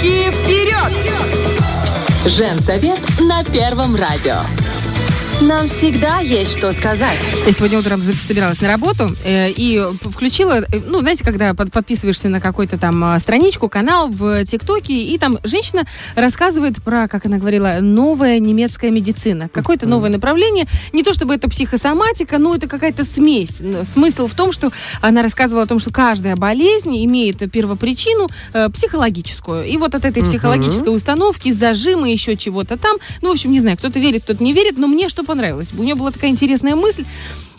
Девочки, 0.00 0.30
вперед! 0.30 0.92
Женсовет 2.26 3.00
на 3.20 3.42
Первом 3.44 3.96
радио. 3.96 4.36
Нам 5.40 5.68
всегда 5.68 6.18
есть 6.18 6.58
что 6.58 6.72
сказать. 6.72 7.16
Я 7.46 7.52
сегодня 7.52 7.78
утром 7.78 8.02
собиралась 8.02 8.60
на 8.60 8.66
работу 8.66 9.10
э, 9.24 9.50
и 9.52 9.80
включила, 10.10 10.64
э, 10.68 10.80
ну, 10.84 10.98
знаете, 10.98 11.22
когда 11.22 11.54
под- 11.54 11.70
подписываешься 11.70 12.28
на 12.28 12.40
какую-то 12.40 12.76
там 12.76 13.04
э, 13.04 13.20
страничку, 13.20 13.68
канал 13.68 14.08
в 14.08 14.44
ТикТоке, 14.44 14.94
и 14.94 15.16
там 15.16 15.38
женщина 15.44 15.84
рассказывает 16.16 16.82
про, 16.82 17.06
как 17.06 17.26
она 17.26 17.38
говорила, 17.38 17.78
новая 17.80 18.40
немецкая 18.40 18.90
медицина. 18.90 19.48
Какое-то 19.48 19.86
новое 19.86 20.10
направление. 20.10 20.66
Не 20.92 21.04
то 21.04 21.14
чтобы 21.14 21.36
это 21.36 21.48
психосоматика, 21.48 22.38
но 22.38 22.56
это 22.56 22.66
какая-то 22.66 23.04
смесь. 23.04 23.62
Смысл 23.84 24.26
в 24.26 24.34
том, 24.34 24.50
что 24.50 24.72
она 25.00 25.22
рассказывала 25.22 25.62
о 25.62 25.66
том, 25.66 25.78
что 25.78 25.92
каждая 25.92 26.34
болезнь 26.34 27.04
имеет 27.04 27.48
первопричину 27.52 28.28
э, 28.54 28.68
психологическую. 28.70 29.66
И 29.66 29.76
вот 29.76 29.94
от 29.94 30.04
этой 30.04 30.24
психологической 30.24 30.92
установки, 30.94 31.52
зажимы, 31.52 32.10
еще 32.10 32.36
чего-то 32.36 32.76
там. 32.76 32.96
Ну, 33.22 33.28
в 33.28 33.32
общем, 33.32 33.52
не 33.52 33.60
знаю, 33.60 33.76
кто-то 33.76 34.00
верит, 34.00 34.24
кто-то 34.24 34.42
не 34.42 34.52
верит, 34.52 34.78
но 34.78 34.88
мне 34.88 35.08
что 35.08 35.27
понравилось. 35.28 35.72
У 35.76 35.82
нее 35.82 35.94
была 35.94 36.10
такая 36.10 36.30
интересная 36.30 36.74
мысль. 36.74 37.04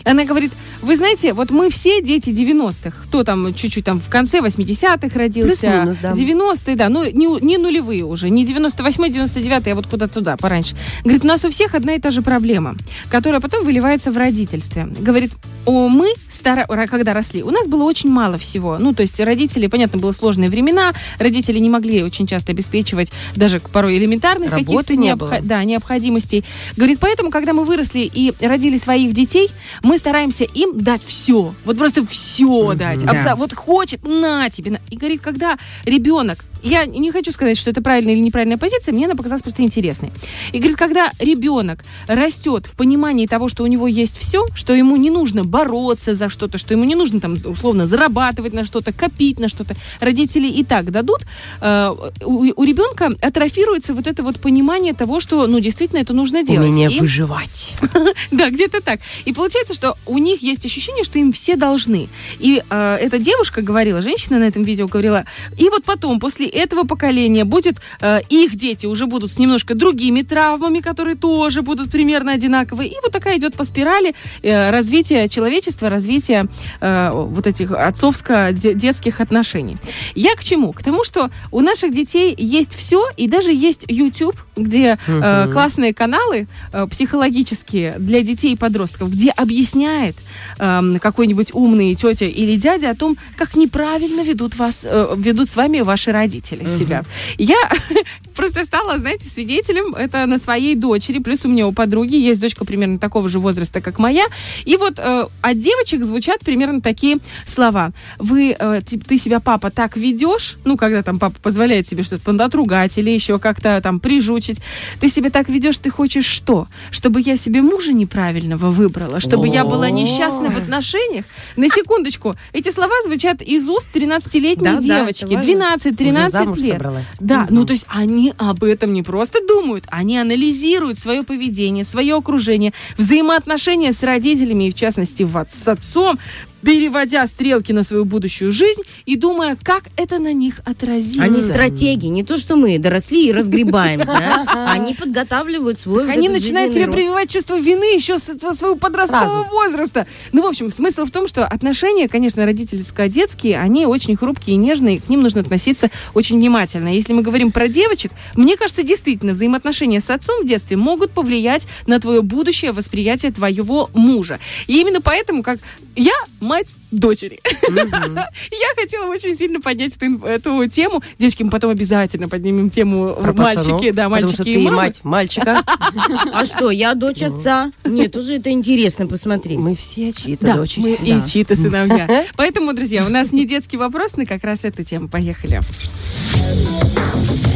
Она 0.04 0.24
говорит, 0.24 0.52
вы 0.82 0.96
знаете, 0.96 1.32
вот 1.32 1.50
мы 1.50 1.70
все 1.70 2.02
дети 2.02 2.30
90-х. 2.30 2.92
Кто 3.04 3.24
там 3.24 3.54
чуть-чуть 3.54 3.84
там 3.84 4.00
в 4.00 4.08
конце 4.08 4.38
80-х 4.38 5.18
родился. 5.18 5.96
Да. 6.02 6.12
90-е, 6.12 6.76
да. 6.76 6.88
Ну, 6.88 7.04
не, 7.04 7.26
не 7.40 7.58
нулевые 7.58 8.04
уже. 8.04 8.30
Не 8.30 8.44
98-й, 8.44 9.10
99-й, 9.10 9.72
а 9.72 9.74
вот 9.74 9.86
куда-то 9.86 10.14
туда, 10.14 10.36
пораньше. 10.36 10.76
Говорит, 11.02 11.24
у 11.24 11.28
нас 11.28 11.44
у 11.44 11.50
всех 11.50 11.74
одна 11.74 11.94
и 11.94 12.00
та 12.00 12.10
же 12.10 12.22
проблема, 12.22 12.76
которая 13.10 13.40
потом 13.40 13.64
выливается 13.64 14.10
в 14.10 14.16
родительстве. 14.16 14.88
Говорит, 14.98 15.32
о, 15.66 15.88
мы, 15.88 16.12
старо, 16.28 16.66
когда 16.86 17.12
росли, 17.12 17.42
у 17.42 17.50
нас 17.50 17.68
было 17.68 17.84
очень 17.84 18.10
мало 18.10 18.38
всего. 18.38 18.78
Ну, 18.78 18.94
то 18.94 19.02
есть 19.02 19.20
родители, 19.20 19.66
понятно, 19.66 19.98
было 19.98 20.12
сложные 20.12 20.48
времена, 20.48 20.92
родители 21.18 21.58
не 21.58 21.68
могли 21.68 22.02
очень 22.02 22.26
часто 22.26 22.52
обеспечивать 22.52 23.12
даже 23.36 23.60
порой 23.60 23.98
элементарных 23.98 24.50
каких-то 24.50 24.96
не 24.96 25.14
было. 25.14 25.38
да, 25.42 25.62
необходимостей. 25.64 26.44
Говорит, 26.76 26.98
поэтому, 27.00 27.30
когда 27.30 27.52
мы 27.52 27.64
выросли 27.64 28.10
и 28.12 28.32
родили 28.40 28.78
своих 28.78 29.12
детей, 29.12 29.50
мы 29.90 29.98
стараемся 29.98 30.44
им 30.44 30.78
дать 30.78 31.02
все. 31.04 31.52
Вот 31.64 31.76
просто 31.76 32.06
все 32.06 32.74
дать. 32.74 33.04
Да. 33.04 33.10
Абсо- 33.12 33.34
Вот 33.34 33.52
хочет, 33.54 34.04
на 34.04 34.48
тебе. 34.48 34.70
на. 34.70 34.78
И 34.88 34.96
говорит, 34.96 35.20
когда 35.20 35.58
ребенок 35.84 36.44
я 36.62 36.86
не 36.86 37.10
хочу 37.10 37.32
сказать, 37.32 37.58
что 37.58 37.70
это 37.70 37.82
правильная 37.82 38.14
или 38.14 38.20
неправильная 38.20 38.58
позиция, 38.58 38.92
мне 38.92 39.06
она 39.06 39.14
показалась 39.14 39.42
просто 39.42 39.62
интересной. 39.62 40.10
И 40.52 40.58
говорит, 40.58 40.76
когда 40.76 41.10
ребенок 41.18 41.84
растет 42.06 42.66
в 42.66 42.76
понимании 42.76 43.26
того, 43.26 43.48
что 43.48 43.64
у 43.64 43.66
него 43.66 43.86
есть 43.86 44.18
все, 44.18 44.46
что 44.54 44.72
ему 44.72 44.96
не 44.96 45.10
нужно 45.10 45.44
бороться 45.44 46.14
за 46.14 46.28
что-то, 46.28 46.58
что 46.58 46.74
ему 46.74 46.84
не 46.84 46.94
нужно 46.94 47.20
там 47.20 47.36
условно 47.44 47.86
зарабатывать 47.86 48.52
на 48.52 48.64
что-то, 48.64 48.92
копить 48.92 49.38
на 49.38 49.48
что-то, 49.48 49.74
родители 50.00 50.48
и 50.48 50.64
так 50.64 50.90
дадут, 50.90 51.20
э, 51.60 51.92
у, 52.24 52.60
у 52.60 52.64
ребенка 52.64 53.12
атрофируется 53.20 53.94
вот 53.94 54.06
это 54.06 54.22
вот 54.22 54.40
понимание 54.40 54.94
того, 54.94 55.20
что, 55.20 55.46
ну, 55.46 55.60
действительно 55.60 56.00
это 56.00 56.12
нужно 56.12 56.42
делать. 56.42 56.68
Умение 56.68 56.90
И- 56.90 57.00
выживать. 57.00 57.74
да, 58.30 58.50
где-то 58.50 58.80
так. 58.80 59.00
И 59.24 59.32
получается, 59.32 59.74
что 59.74 59.96
у 60.06 60.18
них 60.18 60.42
есть 60.42 60.64
ощущение, 60.66 61.04
что 61.04 61.18
им 61.18 61.32
все 61.32 61.56
должны. 61.56 62.08
И 62.38 62.62
э, 62.68 62.98
эта 63.00 63.18
девушка 63.18 63.62
говорила, 63.62 64.02
женщина 64.02 64.38
на 64.38 64.44
этом 64.44 64.64
видео 64.64 64.88
говорила, 64.88 65.24
и 65.56 65.68
вот 65.68 65.84
потом, 65.84 66.20
после 66.20 66.49
этого 66.50 66.84
поколения, 66.84 67.44
будет 67.44 67.76
э, 68.00 68.20
их 68.28 68.56
дети 68.56 68.86
уже 68.86 69.06
будут 69.06 69.32
с 69.32 69.38
немножко 69.38 69.74
другими 69.74 70.22
травмами, 70.22 70.80
которые 70.80 71.16
тоже 71.16 71.62
будут 71.62 71.90
примерно 71.90 72.32
одинаковые. 72.32 72.90
И 72.90 72.96
вот 73.02 73.12
такая 73.12 73.38
идет 73.38 73.56
по 73.56 73.64
спирали 73.64 74.14
э, 74.42 74.70
развития 74.70 75.28
человечества, 75.28 75.88
развития 75.88 76.46
э, 76.80 77.10
вот 77.12 77.46
этих 77.46 77.72
отцовско-детских 77.72 79.20
отношений. 79.20 79.76
Я 80.14 80.34
к 80.34 80.44
чему? 80.44 80.72
К 80.72 80.82
тому, 80.82 81.04
что 81.04 81.30
у 81.50 81.60
наших 81.60 81.92
детей 81.92 82.34
есть 82.36 82.74
все, 82.74 83.04
и 83.16 83.28
даже 83.28 83.52
есть 83.52 83.84
YouTube, 83.88 84.36
где 84.56 84.98
э, 85.06 85.48
классные 85.52 85.94
каналы 85.94 86.48
э, 86.72 86.86
психологические 86.86 87.96
для 87.98 88.22
детей 88.22 88.52
и 88.52 88.56
подростков, 88.56 89.10
где 89.10 89.30
объясняет 89.30 90.16
эм, 90.58 90.98
какой-нибудь 90.98 91.50
умный 91.52 91.94
тетя 91.94 92.26
или 92.26 92.56
дядя 92.56 92.90
о 92.90 92.94
том, 92.94 93.16
как 93.36 93.56
неправильно 93.56 94.22
ведут 94.22 94.56
вас, 94.56 94.80
э, 94.84 95.14
ведут 95.16 95.50
с 95.50 95.56
вами 95.56 95.80
ваши 95.80 96.12
родители 96.12 96.39
родителей 96.40 96.66
угу. 96.66 96.76
себя. 96.76 97.04
Я 97.38 97.56
просто 98.34 98.64
стала, 98.64 98.98
знаете, 98.98 99.24
свидетелем 99.24 99.94
это 99.94 100.26
на 100.26 100.38
своей 100.38 100.74
дочери. 100.74 101.18
Плюс 101.18 101.44
у 101.44 101.48
меня 101.48 101.66
у 101.66 101.72
подруги 101.72 102.16
есть 102.16 102.40
дочка 102.40 102.64
примерно 102.64 102.98
такого 102.98 103.28
же 103.28 103.38
возраста, 103.38 103.80
как 103.80 103.98
моя. 103.98 104.24
И 104.64 104.76
вот 104.76 104.98
э, 104.98 105.26
от 105.42 105.60
девочек 105.60 106.04
звучат 106.04 106.40
примерно 106.40 106.80
такие 106.80 107.18
слова. 107.46 107.92
Вы, 108.18 108.56
э, 108.58 108.82
типа, 108.86 109.04
ты 109.04 109.18
себя, 109.18 109.40
папа, 109.40 109.70
так 109.70 109.96
ведешь, 109.96 110.56
ну, 110.64 110.76
когда 110.76 111.02
там 111.02 111.18
папа 111.18 111.36
позволяет 111.42 111.86
себе 111.86 112.02
что-то 112.02 112.32
надругать 112.32 112.96
или 112.98 113.10
еще 113.10 113.38
как-то 113.38 113.80
там 113.82 114.00
прижучить. 114.00 114.58
Ты 115.00 115.08
себя 115.08 115.30
так 115.30 115.48
ведешь, 115.48 115.78
ты 115.78 115.90
хочешь 115.90 116.26
что? 116.26 116.66
Чтобы 116.90 117.20
я 117.20 117.36
себе 117.36 117.62
мужа 117.62 117.92
неправильного 117.92 118.70
выбрала? 118.70 119.20
Чтобы 119.20 119.48
я 119.48 119.64
была 119.64 119.90
несчастна 119.90 120.50
в 120.50 120.56
отношениях? 120.56 121.24
На 121.56 121.68
секундочку, 121.68 122.36
эти 122.52 122.70
слова 122.70 122.94
звучат 123.04 123.42
из 123.42 123.68
уст 123.68 123.88
13-летней 123.94 124.80
девочки. 124.80 125.36
12, 125.36 125.96
13, 125.96 126.29
замуж 126.32 126.58
лет. 126.58 126.72
собралась. 126.72 127.06
Да, 127.20 127.44
Мгм. 127.44 127.54
ну 127.54 127.64
то 127.64 127.72
есть 127.72 127.86
они 127.88 128.32
об 128.38 128.64
этом 128.64 128.92
не 128.92 129.02
просто 129.02 129.38
думают, 129.46 129.84
они 129.88 130.18
анализируют 130.18 130.98
свое 130.98 131.22
поведение, 131.22 131.84
свое 131.84 132.14
окружение, 132.16 132.72
взаимоотношения 132.98 133.92
с 133.92 134.02
родителями, 134.02 134.64
и 134.68 134.70
в 134.70 134.74
частности 134.74 135.22
с 135.52 135.68
отцом, 135.68 136.18
переводя 136.62 137.26
стрелки 137.26 137.72
на 137.72 137.82
свою 137.82 138.04
будущую 138.04 138.52
жизнь 138.52 138.82
и 139.06 139.16
думая, 139.16 139.56
как 139.62 139.84
это 139.96 140.18
на 140.18 140.32
них 140.32 140.60
отразится. 140.64 141.22
Они 141.22 141.42
стратеги, 141.42 142.06
не 142.06 142.22
то, 142.22 142.36
что 142.36 142.56
мы 142.56 142.78
доросли 142.78 143.28
и 143.28 143.32
разгребаем. 143.32 144.02
Они 144.66 144.94
подготавливают 144.94 145.78
свой 145.78 146.10
они 146.10 146.28
начинают 146.28 146.74
тебе 146.74 146.88
прививать 146.88 147.30
чувство 147.30 147.58
вины 147.58 147.94
еще 147.94 148.18
с 148.18 148.24
своего 148.56 148.76
подросткового 148.76 149.44
возраста. 149.44 150.06
Ну, 150.32 150.42
в 150.42 150.46
общем, 150.46 150.70
смысл 150.70 151.04
в 151.04 151.10
том, 151.10 151.28
что 151.28 151.46
отношения, 151.46 152.08
конечно, 152.08 152.44
родительско-детские, 152.44 153.58
они 153.58 153.86
очень 153.86 154.16
хрупкие 154.16 154.54
и 154.56 154.58
нежные, 154.58 155.00
к 155.00 155.08
ним 155.08 155.22
нужно 155.22 155.40
относиться 155.40 155.90
очень 156.14 156.36
внимательно. 156.36 156.88
Если 156.88 157.12
мы 157.12 157.22
говорим 157.22 157.52
про 157.52 157.68
девочек, 157.68 158.12
мне 158.34 158.56
кажется, 158.56 158.82
действительно, 158.82 159.32
взаимоотношения 159.32 160.00
с 160.00 160.10
отцом 160.10 160.42
в 160.42 160.46
детстве 160.46 160.76
могут 160.76 161.12
повлиять 161.12 161.66
на 161.86 162.00
твое 162.00 162.22
будущее 162.22 162.72
восприятие 162.72 163.32
твоего 163.32 163.90
мужа. 163.94 164.38
И 164.66 164.80
именно 164.80 165.00
поэтому, 165.00 165.42
как 165.42 165.58
я 166.00 166.14
мать 166.40 166.74
дочери, 166.90 167.40
я 167.70 168.80
хотела 168.80 169.06
очень 169.06 169.36
сильно 169.36 169.60
поднять 169.60 169.94
эту, 169.96 170.24
эту 170.26 170.66
тему. 170.68 171.02
Девочки, 171.18 171.42
мы 171.42 171.50
потом 171.50 171.70
обязательно 171.70 172.28
поднимем 172.28 172.70
тему 172.70 173.14
Про 173.20 173.32
мальчики, 173.32 173.60
пацанов, 173.70 173.80
да, 173.82 173.88
потому 174.04 174.10
мальчики 174.10 174.34
что 174.34 174.42
и 174.44 174.54
ты 174.54 174.60
мамы. 174.60 174.76
мать 174.76 175.00
мальчика. 175.04 175.62
А 176.32 176.44
что, 176.44 176.70
я 176.70 176.94
дочь 176.94 177.22
отца? 177.22 177.72
Нет, 177.84 178.16
уже 178.16 178.36
это 178.36 178.50
интересно, 178.50 179.06
посмотри. 179.06 179.56
Мы 179.58 179.74
все 179.76 180.12
чьи-то 180.12 180.46
Да, 180.46 180.56
дочери. 180.56 180.82
мы 180.82 180.96
Да. 180.98 181.04
и 181.04 181.26
чьи-то 181.30 181.54
сыновья. 181.56 182.24
Поэтому, 182.36 182.72
друзья, 182.72 183.04
у 183.04 183.08
нас 183.08 183.32
не 183.32 183.44
детский 183.46 183.76
вопрос 183.76 184.16
на 184.16 184.26
как 184.26 184.44
раз 184.44 184.60
эту 184.64 184.84
тему. 184.84 185.08
Поехали. 185.08 185.60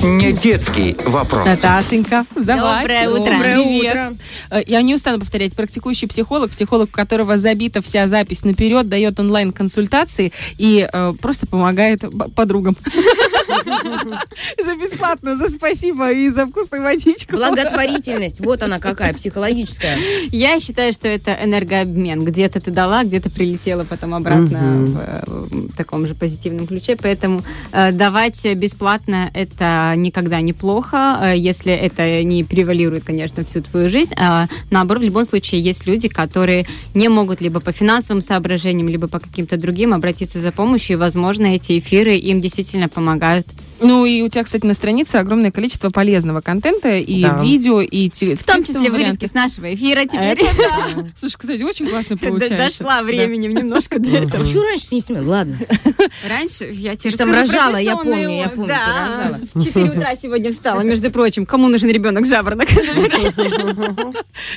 Не 0.03 0.33
детский 0.33 0.97
вопрос. 1.07 1.47
Наташенька, 1.47 2.27
заводь. 2.37 2.81
Доброе 2.83 3.09
утро. 3.09 3.33
Доброе 3.33 3.55
Привет. 3.65 3.93
утро. 3.95 4.15
Э, 4.51 4.63
Я 4.67 4.83
не 4.83 4.95
устану 4.95 5.19
повторять. 5.19 5.55
Практикующий 5.55 6.07
психолог, 6.09 6.51
психолог, 6.51 6.91
у 6.91 6.93
которого 6.93 7.39
забита 7.39 7.81
вся 7.81 8.07
запись 8.07 8.45
наперед, 8.45 8.89
дает 8.89 9.19
онлайн-консультации 9.25 10.33
и 10.59 10.89
э, 10.91 11.13
просто 11.21 11.47
помогает 11.47 12.05
подругам. 12.35 12.77
За 14.65 14.77
бесплатно, 14.77 15.37
за 15.37 15.51
спасибо 15.51 16.11
и 16.11 16.29
за 16.29 16.47
вкусную 16.47 16.83
водичку. 16.83 17.37
Благотворительность, 17.37 18.41
вот 18.41 18.63
она 18.63 18.79
какая, 18.79 19.13
психологическая. 19.13 19.99
Я 20.31 20.59
считаю, 20.61 20.93
что 20.93 21.09
это 21.09 21.37
энергообмен. 21.43 22.25
Где-то 22.25 22.61
ты 22.61 22.71
дала, 22.71 23.05
где-то 23.05 23.31
прилетела 23.31 23.85
потом 23.85 24.15
обратно 24.15 24.59
в, 24.59 24.99
э, 24.99 25.23
в 25.27 25.77
таком 25.77 26.07
же 26.07 26.15
позитивном 26.15 26.67
ключе. 26.67 26.97
Поэтому 26.97 27.43
э, 27.73 27.93
давать 27.93 28.45
бесплатно 28.55 29.31
это 29.35 29.93
никогда 29.97 30.41
не 30.41 30.53
плохо, 30.53 31.19
э, 31.23 31.37
если 31.37 31.73
это 31.73 32.23
не 32.23 32.45
превалирует, 32.45 33.05
конечно, 33.05 33.45
всю 33.45 33.61
твою 33.61 33.89
жизнь. 33.89 34.15
А, 34.17 34.47
наоборот, 34.71 35.03
в 35.03 35.07
любом 35.07 35.25
случае 35.25 35.61
есть 35.61 35.87
люди, 35.87 36.09
которые 36.09 36.67
не 36.95 37.09
могут 37.09 37.41
либо 37.41 37.61
по 37.61 37.73
финансовым 37.73 38.23
соображениям, 38.23 38.89
либо 38.89 39.09
по 39.15 39.21
каким-то 39.21 39.57
другим 39.57 39.95
обратиться 39.95 40.41
за 40.41 40.51
помощью, 40.51 40.95
и, 40.95 40.99
возможно, 40.99 41.47
эти 41.47 41.79
эфиры 41.79 42.17
им 42.17 42.41
действительно 42.41 42.89
помогают. 42.89 43.47
Ну 43.81 44.07
и 44.07 44.23
у 44.23 44.29
тебя, 44.29 44.45
кстати, 44.45 44.65
на 44.65 44.75
странице 44.75 45.17
огромное 45.17 45.51
количество 45.51 45.91
полезного 45.91 46.41
контента 46.41 46.97
и 46.97 47.23
Да. 47.23 47.43
видео, 47.43 47.81
и 47.81 48.09
те- 48.09 48.37
В 48.37 48.45
том 48.45 48.63
числе 48.65 48.91
вырезки 48.91 49.27
с 49.27 49.35
нашего 49.35 49.73
эфира 49.75 50.05
теперь. 50.05 50.39
Слушай, 51.19 51.37
кстати, 51.37 51.63
очень 51.63 51.87
классно 51.89 52.17
получается. 52.19 52.57
Дошла 52.57 53.03
временем 53.03 53.53
немножко 53.55 53.99
до 53.99 54.09
этого. 54.11 54.43
А 54.43 54.47
почему 54.47 54.63
раньше 54.63 54.87
не 54.93 55.01
снимала? 55.01 55.27
Ладно. 55.27 55.59
Раньше 56.29 56.71
я 56.73 56.95
тебе 56.97 57.17
там 57.17 57.33
рожала, 57.33 57.77
я 57.77 57.97
помню, 57.97 58.31
я 58.31 58.49
помню, 58.49 58.75
рожала. 58.75 59.41
в 59.55 59.65
4 59.65 59.85
утра 59.91 60.15
сегодня 60.17 60.51
встала, 60.51 60.81
между 60.83 61.11
прочим. 61.11 61.45
Кому 61.45 61.69
нужен 61.69 61.91
ребенок 61.91 62.27
жаворонок? 62.27 62.69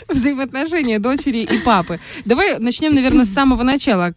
взаимоотношения 0.07 0.99
дочери 0.99 1.39
и 1.43 1.57
папы. 1.59 1.99
Давай 2.25 2.59
начнем, 2.59 2.93
наверное, 2.95 3.25
с 3.25 3.29
самого 3.33 3.63
начала. 3.63 4.13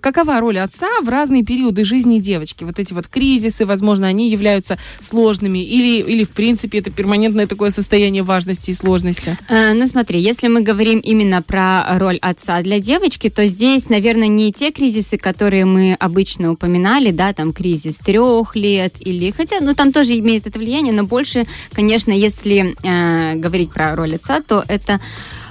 Какова 0.00 0.40
роль 0.40 0.58
отца 0.58 0.88
в 1.02 1.08
разные 1.08 1.44
периоды 1.44 1.84
жизни 1.84 2.18
девочки? 2.18 2.64
Вот 2.64 2.78
эти 2.78 2.92
вот 2.92 3.08
кризисы, 3.08 3.66
возможно, 3.66 4.06
они 4.06 4.30
являются 4.30 4.78
сложными 5.00 5.58
или, 5.58 6.02
или 6.02 6.24
в 6.24 6.30
принципе, 6.30 6.78
это 6.78 6.90
перманентное 6.90 7.46
такое 7.46 7.70
состояние 7.70 8.22
важности 8.22 8.70
и 8.70 8.74
сложности? 8.74 9.38
Э, 9.48 9.72
Ну 9.74 9.86
смотри, 9.86 10.20
если 10.20 10.48
мы 10.48 10.60
говорим 10.60 10.98
именно 10.98 11.42
про 11.42 11.98
роль 11.98 12.18
отца 12.22 12.60
для 12.62 12.80
девочки, 12.80 13.30
то 13.30 13.46
здесь, 13.46 13.88
наверное, 13.88 14.28
не 14.28 14.52
те 14.52 14.70
кризисы, 14.70 15.18
которые 15.18 15.64
мы 15.64 15.94
обычно 15.98 16.52
упоминали, 16.52 17.10
да, 17.10 17.32
там 17.32 17.52
кризис 17.52 17.98
трех 17.98 18.56
лет 18.56 18.94
или, 19.00 19.30
хотя, 19.30 19.60
ну 19.60 19.74
там 19.74 19.92
тоже 19.92 20.18
имеет 20.18 20.46
это 20.46 20.58
влияние, 20.58 20.92
но 20.92 21.04
больше, 21.04 21.46
конечно, 21.72 22.12
если 22.12 22.74
э, 22.82 23.36
говорить 23.36 23.72
про 23.72 23.94
роль 23.94 24.16
отца, 24.16 24.40
то 24.40 24.64
это 24.68 25.00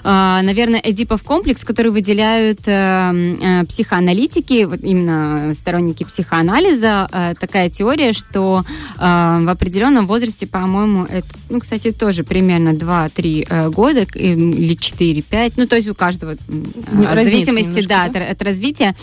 наверное, 0.03 0.81
Эдипов 0.83 1.23
комплекс, 1.23 1.63
который 1.63 1.91
выделяют 1.91 2.67
э, 2.67 3.35
э, 3.41 3.65
психоаналитики, 3.65 4.65
вот 4.65 4.81
именно 4.83 5.53
сторонники 5.53 6.03
психоанализа, 6.03 7.07
э, 7.11 7.33
такая 7.39 7.69
теория, 7.69 8.13
что 8.13 8.63
в 8.97 9.51
определенном 9.51 10.07
возрасте, 10.07 10.47
по-моему, 10.47 11.05
это, 11.05 11.27
ну, 11.49 11.59
кстати, 11.59 11.91
тоже 11.91 12.23
примерно 12.23 12.69
2-3 12.69 13.47
э, 13.49 13.69
года 13.69 14.01
или 14.01 14.75
4-5, 14.75 15.53
ну, 15.57 15.67
то 15.67 15.75
есть 15.75 15.87
у 15.87 15.95
каждого, 15.95 16.33
э, 16.33 16.35
в 16.47 17.23
зависимости, 17.23 17.69
немножко, 17.69 17.89
да, 17.89 18.09
да? 18.09 18.21
От, 18.25 18.31
от 18.31 18.41
развития, 18.41 18.95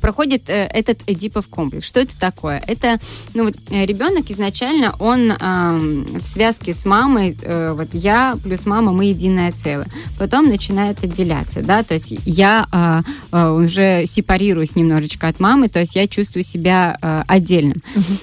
проходит 0.00 0.44
этот 0.48 1.00
Эдипов 1.06 1.48
комплекс. 1.48 1.86
Что 1.86 2.00
это 2.00 2.18
такое? 2.18 2.62
Это, 2.66 2.98
ну, 3.34 3.44
вот 3.44 3.54
ребенок 3.70 4.30
изначально, 4.30 4.94
он 4.98 5.32
в 5.32 6.26
связке 6.26 6.72
с 6.72 6.84
мамой, 6.84 7.36
вот 7.72 7.88
я 7.92 8.36
плюс 8.42 8.66
мама, 8.66 8.92
мы 8.92 9.06
единое 9.06 9.52
целое. 9.52 9.88
Потом 10.18 10.48
начинает 10.48 11.02
отделяться, 11.04 11.62
да, 11.62 11.82
то 11.82 11.94
есть 11.94 12.14
я 12.24 12.66
э, 12.72 13.02
э, 13.32 13.48
уже 13.50 14.04
сепарируюсь 14.06 14.76
немножечко 14.76 15.28
от 15.28 15.40
мамы, 15.40 15.68
то 15.68 15.80
есть 15.80 15.94
я 15.96 16.06
чувствую 16.08 16.42
себя 16.42 16.98
э, 17.00 17.22
отдельным. 17.28 17.82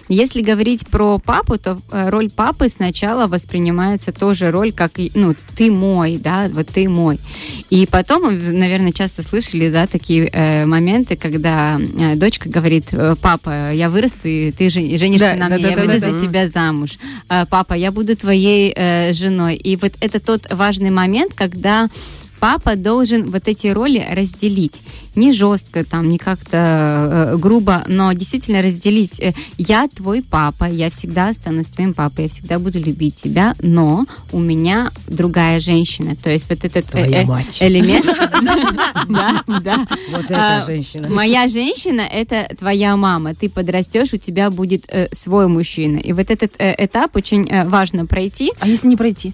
Если 0.10 0.42
говорить 0.42 0.88
про 0.88 1.20
папу, 1.20 1.58
то 1.58 1.80
э, 1.92 2.10
роль 2.10 2.30
папы 2.30 2.70
сначала 2.70 3.28
воспринимается 3.28 4.12
тоже 4.12 4.52
роль, 4.52 4.72
как, 4.72 4.94
ну, 5.14 5.36
ты 5.56 5.72
мой, 5.72 6.18
да, 6.18 6.50
вот 6.52 6.68
ты 6.68 6.90
мой. 6.90 7.20
И 7.70 7.88
потом, 7.88 8.24
вы, 8.24 8.34
наверное, 8.52 8.92
часто 8.92 9.24
слышали, 9.24 9.70
да, 9.70 9.88
такие 9.88 10.30
э, 10.32 10.66
моменты, 10.66 11.16
когда 11.16 11.80
э, 11.80 12.16
дочка 12.16 12.50
говорит, 12.50 12.90
«Э, 12.92 13.16
папа, 13.22 13.72
я 13.72 13.90
вырасту, 13.90 14.28
и 14.28 14.52
ты 14.52 14.70
жен- 14.70 14.98
женишься 14.98 15.34
Да, 15.34 15.36
на 15.36 15.50
да, 15.50 15.56
мне, 15.56 15.64
да, 15.64 15.70
я 15.70 15.76
да, 15.76 15.82
выйду 15.82 16.02
да, 16.02 16.10
за 16.10 16.16
да. 16.16 16.22
тебя 16.22 16.48
замуж. 16.48 16.98
«Э, 17.30 17.46
Папа, 17.50 17.74
я 17.74 17.92
буду 17.92 18.16
твоей 18.16 18.74
э, 18.76 19.14
женой. 19.14 19.56
И 19.56 19.76
вот 19.78 19.94
это 20.02 20.20
тот 20.20 20.48
важный 20.52 20.90
момент, 20.92 21.34
когда 21.34 21.85
папа 22.40 22.76
должен 22.76 23.32
вот 23.32 23.48
эти 23.48 23.68
роли 23.68 24.06
разделить. 24.12 24.82
Не 25.16 25.32
жестко, 25.32 25.86
там, 25.86 26.10
не 26.10 26.18
как-то 26.18 26.58
э, 27.34 27.38
грубо, 27.38 27.84
но 27.88 28.12
действительно 28.14 28.62
разделить. 28.62 29.20
Э, 29.22 29.34
Я 29.58 29.88
твой 29.88 30.22
папа, 30.22 30.66
я 30.66 30.90
всегда 30.90 31.30
останусь 31.30 31.68
твоим 31.68 31.94
папой, 31.94 32.26
я 32.26 32.30
всегда 32.30 32.60
буду 32.60 32.80
любить 32.80 33.16
тебя, 33.16 33.56
но 33.62 34.06
у 34.34 34.40
меня 34.40 34.92
другая 35.08 35.60
женщина. 35.62 36.16
То 36.22 36.30
есть 36.30 36.50
вот 36.50 36.66
этот 36.66 36.86
э, 36.86 36.92
Твоя 36.92 37.22
э, 37.22 37.26
мать. 37.26 37.58
элемент... 37.62 38.06
Да, 39.08 39.44
да. 39.62 39.88
Вот 40.12 40.26
А, 40.32 40.58
эта 40.60 40.66
женщина. 40.66 41.08
Моя 41.10 41.48
женщина– 41.48 42.02
это 42.12 42.48
твоя 42.58 42.96
мама. 42.98 43.34
Ты 43.36 43.50
подрастешь, 43.50 44.14
у 44.14 44.18
тебя 44.18 44.50
будет 44.50 44.86
э, 44.90 45.08
свой 45.12 45.48
мужчина. 45.48 45.98
И 45.98 46.12
вот 46.14 46.30
этот 46.30 46.54
э, 46.58 46.76
этап 46.86 47.16
очень 47.16 47.48
э, 47.50 47.68
важно 47.68 48.06
пройти. 48.06 48.52
А 48.60 48.68
если 48.68 48.88
не 48.88 48.96
пройти? 48.98 49.34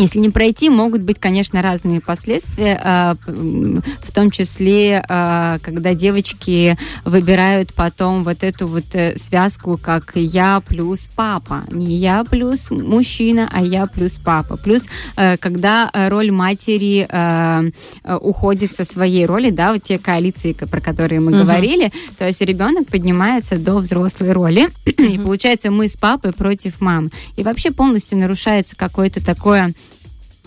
Если 0.00 0.18
не 0.18 0.30
пройти, 0.30 0.70
могут 0.70 1.02
быть, 1.02 1.18
конечно, 1.18 1.60
разные 1.60 2.00
последствия, 2.00 2.80
а, 2.82 3.16
в 3.26 4.12
том 4.12 4.30
числе, 4.30 5.04
а, 5.08 5.58
когда 5.62 5.92
девочки 5.92 6.78
выбирают 7.04 7.74
потом 7.74 8.24
вот 8.24 8.42
эту 8.42 8.66
вот 8.66 8.84
э, 8.94 9.14
связку, 9.16 9.78
как 9.80 10.12
я 10.14 10.60
плюс 10.66 11.10
папа. 11.14 11.64
Не 11.70 11.96
я 11.96 12.24
плюс 12.24 12.70
мужчина, 12.70 13.48
а 13.52 13.62
я 13.62 13.86
плюс 13.86 14.18
папа. 14.18 14.56
Плюс, 14.56 14.86
э, 15.16 15.36
когда 15.36 15.90
роль 15.92 16.30
матери 16.30 17.06
э, 17.06 17.70
уходит 18.20 18.72
со 18.72 18.84
своей 18.84 19.26
роли, 19.26 19.50
да, 19.50 19.72
вот 19.74 19.82
те 19.82 19.98
коалиции, 19.98 20.54
ко- 20.54 20.66
про 20.66 20.80
которые 20.80 21.20
мы 21.20 21.32
Мгм. 21.32 21.40
говорили, 21.42 21.92
то 22.18 22.26
есть 22.26 22.40
ребенок 22.40 22.88
поднимается 22.88 23.58
до 23.58 23.76
взрослой 23.76 24.32
роли, 24.32 24.68
и 24.86 25.18
получается 25.18 25.70
мы 25.70 25.88
с 25.88 25.96
папой 25.96 26.32
против 26.32 26.80
мамы. 26.80 27.10
И 27.36 27.42
вообще 27.42 27.70
полностью 27.70 28.16
нарушается 28.18 28.76
какое-то 28.76 29.22
такое 29.22 29.74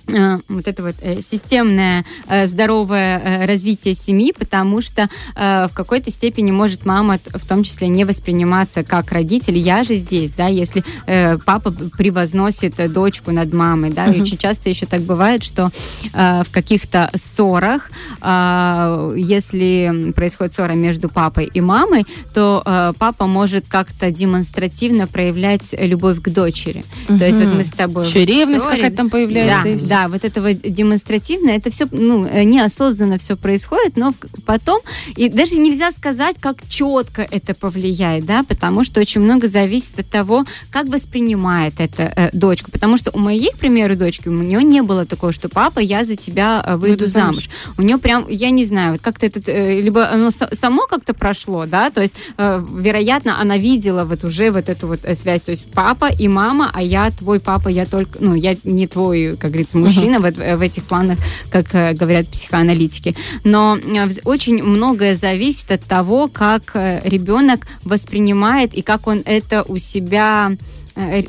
вот 0.08 0.68
это 0.68 0.84
вот 0.84 0.96
э, 1.02 1.22
системное 1.22 2.06
э, 2.28 2.46
здоровое 2.48 3.20
э, 3.24 3.46
развитие 3.46 3.94
семьи, 3.96 4.34
потому 4.38 4.82
что 4.82 5.10
э, 5.36 5.68
в 5.70 5.74
какой-то 5.74 6.12
степени 6.12 6.52
может 6.52 6.86
мама 6.86 7.20
в 7.34 7.48
том 7.48 7.64
числе 7.64 7.88
не 7.88 8.04
восприниматься 8.06 8.84
как 8.84 9.12
родитель. 9.12 9.58
Я 9.58 9.84
же 9.84 9.96
здесь, 9.96 10.32
да, 10.34 10.48
если 10.48 10.84
э, 11.08 11.38
папа 11.46 11.72
превозносит 11.72 12.80
э, 12.80 12.88
дочку 12.90 13.32
над 13.32 13.54
мамой, 13.54 13.92
да, 13.92 14.06
и 14.08 14.12
Мгм. 14.14 14.22
очень 14.24 14.38
часто 14.38 14.70
еще 14.70 14.86
так 14.86 15.02
бывает, 15.02 15.44
что 15.44 15.72
э, 16.14 16.44
в 16.44 16.52
каких-то 16.52 17.10
ссорах, 17.16 17.90
э, 18.22 19.14
если 19.18 20.12
происходит 20.16 20.54
ссора 20.54 20.74
между 20.74 21.10
папой 21.10 21.50
и 21.54 21.62
мамой, 21.62 22.06
то 22.34 22.62
э, 22.66 22.94
папа 22.98 23.26
может 23.28 23.66
как-то 23.68 24.12
демонстративно 24.12 25.08
проявлять 25.08 25.74
любовь 25.78 26.22
к 26.22 26.30
дочери. 26.30 26.84
То 27.08 27.26
есть 27.26 27.40
вот 27.40 27.54
мы 27.54 27.64
с 27.64 27.72
тобой 27.72 28.06
Еще 28.06 28.20
вот 28.20 28.30
ревность 28.30 28.66
какая-то 28.66 28.98
там 28.98 29.10
появляется. 29.10 29.88
да, 29.88 29.93
и. 29.93 29.93
Да, 29.94 30.07
вот 30.07 30.24
это 30.25 30.42
вот 30.42 30.57
демонстративно, 30.63 31.51
это 31.51 31.69
все, 31.69 31.88
ну, 31.92 32.25
э, 32.25 32.44
неосознанно 32.45 33.19
все 33.19 33.36
происходит, 33.36 33.95
но 33.95 34.16
потом, 34.45 34.80
и 35.16 35.30
даже 35.30 35.57
нельзя 35.57 35.92
сказать, 35.92 36.36
как 36.40 36.57
четко 36.68 37.22
это 37.22 37.54
повлияет, 37.54 38.25
да, 38.25 38.44
потому 38.44 38.84
что 38.84 39.01
очень 39.01 39.22
много 39.22 39.48
зависит 39.48 40.00
от 40.00 40.10
того, 40.10 40.45
как 40.72 40.88
воспринимает 40.88 41.75
это 41.78 42.12
э, 42.16 42.30
дочка, 42.34 42.72
потому 42.72 42.98
что 42.98 43.12
у 43.13 43.19
моей, 43.19 43.51
к 43.51 43.57
примеру, 43.57 43.95
дочки, 43.95 44.30
у 44.30 44.31
нее 44.31 44.63
не 44.63 44.81
было 44.81 45.06
такого, 45.06 45.31
что 45.31 45.48
папа, 45.48 45.78
я 45.80 46.06
за 46.06 46.16
тебя 46.16 46.63
э, 46.66 46.75
выйду, 46.75 47.04
Выйду 47.04 47.07
замуж. 47.07 47.44
замуж. 47.44 47.50
У 47.78 47.81
нее 47.84 48.00
прям, 48.00 48.25
я 48.30 48.50
не 48.50 48.66
знаю, 48.66 48.94
вот 48.94 49.01
как-то 49.01 49.28
это, 49.28 49.40
э, 49.51 49.80
либо 49.80 50.10
оно 50.10 50.30
са- 50.30 50.56
само 50.56 50.88
как-то 50.88 51.13
прошло, 51.13 51.68
да, 51.68 51.92
то 51.92 52.01
есть, 52.01 52.16
э, 52.38 52.66
вероятно, 52.80 53.40
она 53.40 53.57
видела 53.57 54.06
вот 54.06 54.24
уже 54.24 54.50
вот 54.51 54.69
эту 54.69 54.88
вот 54.88 55.01
э, 55.04 55.13
связь, 55.13 55.44
то 55.44 55.51
есть 55.51 55.72
папа 55.72 56.10
и 56.22 56.28
мама, 56.28 56.72
а 56.74 56.81
я 56.81 57.12
твой 57.12 57.40
папа, 57.40 57.69
я 57.69 57.86
только, 57.86 58.18
ну, 58.19 58.34
я 58.34 58.56
не 58.63 58.88
твой, 58.88 59.38
как 59.38 59.51
говорится, 59.51 59.78
мужчина 59.83 60.19
в, 60.19 60.31
в 60.31 60.62
этих 60.62 60.83
планах, 60.83 61.19
как 61.50 61.74
э, 61.74 61.94
говорят 61.94 62.27
психоаналитики. 62.27 63.15
Но 63.44 63.77
э, 63.77 64.09
очень 64.24 64.63
многое 64.63 65.15
зависит 65.15 65.71
от 65.71 65.83
того, 65.83 66.27
как 66.27 66.71
э, 66.75 67.01
ребенок 67.03 67.68
воспринимает 67.83 68.74
и 68.74 68.81
как 68.81 69.07
он 69.07 69.21
это 69.25 69.63
у 69.63 69.77
себя 69.77 70.51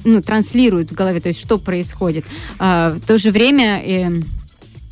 ну, 0.04 0.20
транслирует 0.20 0.90
в 0.90 0.94
голове, 0.94 1.20
то 1.20 1.28
есть 1.28 1.40
что 1.40 1.56
происходит. 1.56 2.26
А, 2.58 2.90
В 2.90 3.00
то 3.06 3.16
же 3.16 3.30
время... 3.30 3.82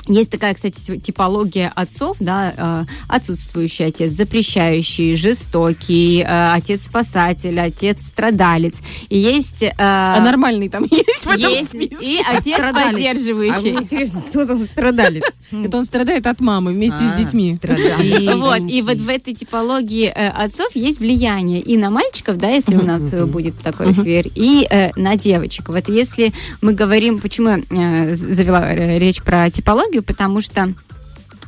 есть 0.06 0.30
такая, 0.30 0.54
кстати, 0.54 0.78
тип- 0.80 1.02
типология 1.02 1.70
отцов, 1.74 2.16
да, 2.20 2.52
э, 2.56 2.84
отсутствующий 3.08 3.86
отец, 3.86 4.12
запрещающий, 4.12 5.14
жестокий, 5.14 6.22
э, 6.26 6.52
отец-спасатель, 6.52 7.58
отец-страдалец. 7.60 8.76
И 9.08 9.18
есть... 9.18 9.62
э, 9.62 9.70
А 9.78 10.20
нормальный 10.20 10.68
там 10.68 10.84
есть 10.90 11.24
в 11.24 11.28
этом 11.30 11.52
есть 11.52 11.68
списке? 11.68 12.04
и 12.04 12.20
отец 12.26 12.54
Страдалец. 12.54 12.88
А 12.88 12.92
поддерживающий. 12.92 13.70
мне 13.72 13.82
интересно, 13.82 14.22
кто 14.22 14.44
там 14.46 14.64
страдалец? 14.64 15.22
Это 15.52 15.76
он 15.76 15.84
страдает 15.84 16.26
от 16.26 16.40
мамы 16.40 16.72
вместе 16.72 16.98
с 16.98 17.14
А, 17.14 17.18
детьми. 17.18 17.54
страдалец. 17.54 18.34
Вот, 18.34 18.70
и 18.70 18.82
вот 18.82 18.96
в 18.96 19.08
этой 19.08 19.34
типологии 19.34 20.08
отцов 20.08 20.74
есть 20.74 20.98
влияние 20.98 21.60
и 21.60 21.76
на 21.76 21.90
мальчиков, 21.90 22.38
да, 22.38 22.48
если 22.48 22.74
у 22.76 22.82
нас 22.82 23.02
будет 23.26 23.58
такой 23.60 23.92
эфир, 23.92 24.26
и 24.34 24.66
на 24.96 25.16
девочек. 25.16 25.68
Вот 25.68 25.88
если 25.88 26.32
мы 26.60 26.72
говорим, 26.72 27.18
почему 27.18 27.62
я 27.70 28.16
завела 28.16 28.74
речь 28.74 29.22
про 29.22 29.50
типологию, 29.50 29.91
потому 30.00 30.40
что 30.40 30.72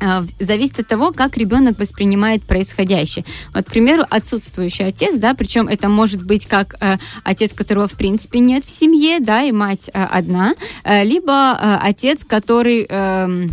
э, 0.00 0.22
зависит 0.38 0.80
от 0.80 0.88
того, 0.88 1.12
как 1.12 1.36
ребенок 1.36 1.78
воспринимает 1.78 2.42
происходящее. 2.42 3.24
Вот, 3.54 3.64
к 3.64 3.70
примеру, 3.70 4.04
отсутствующий 4.10 4.86
отец, 4.86 5.16
да, 5.16 5.34
причем 5.34 5.68
это 5.68 5.88
может 5.88 6.22
быть 6.22 6.46
как 6.46 6.74
э, 6.80 6.98
отец, 7.22 7.54
которого 7.54 7.86
в 7.86 7.94
принципе 7.94 8.40
нет 8.40 8.64
в 8.64 8.70
семье, 8.70 9.20
да, 9.20 9.42
и 9.42 9.52
мать 9.52 9.88
э, 9.92 10.04
одна, 10.04 10.54
э, 10.82 11.04
либо 11.04 11.32
э, 11.32 11.78
отец, 11.80 12.24
который 12.24 12.86
эм, 12.88 13.50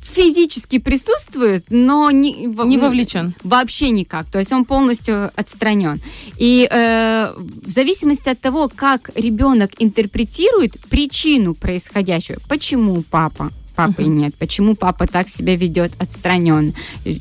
физически 0.00 0.78
присутствует, 0.78 1.64
но 1.68 2.10
не, 2.10 2.46
Не 2.46 2.78
вовлечен. 2.78 3.34
Вообще 3.42 3.90
никак. 3.90 4.26
То 4.26 4.38
есть 4.38 4.52
он 4.52 4.64
полностью 4.64 5.30
отстранен. 5.34 6.00
И 6.38 6.68
э, 6.70 7.32
в 7.36 7.68
зависимости 7.68 8.28
от 8.28 8.40
того, 8.40 8.70
как 8.74 9.10
ребенок 9.14 9.72
интерпретирует 9.78 10.78
причину 10.88 11.54
происходящего, 11.54 12.38
почему 12.48 13.02
папа 13.02 13.50
папой 13.86 14.06
нет, 14.06 14.34
почему 14.34 14.74
папа 14.74 15.06
так 15.06 15.28
себя 15.28 15.56
ведет 15.56 15.92
отстраненно. 15.98 16.72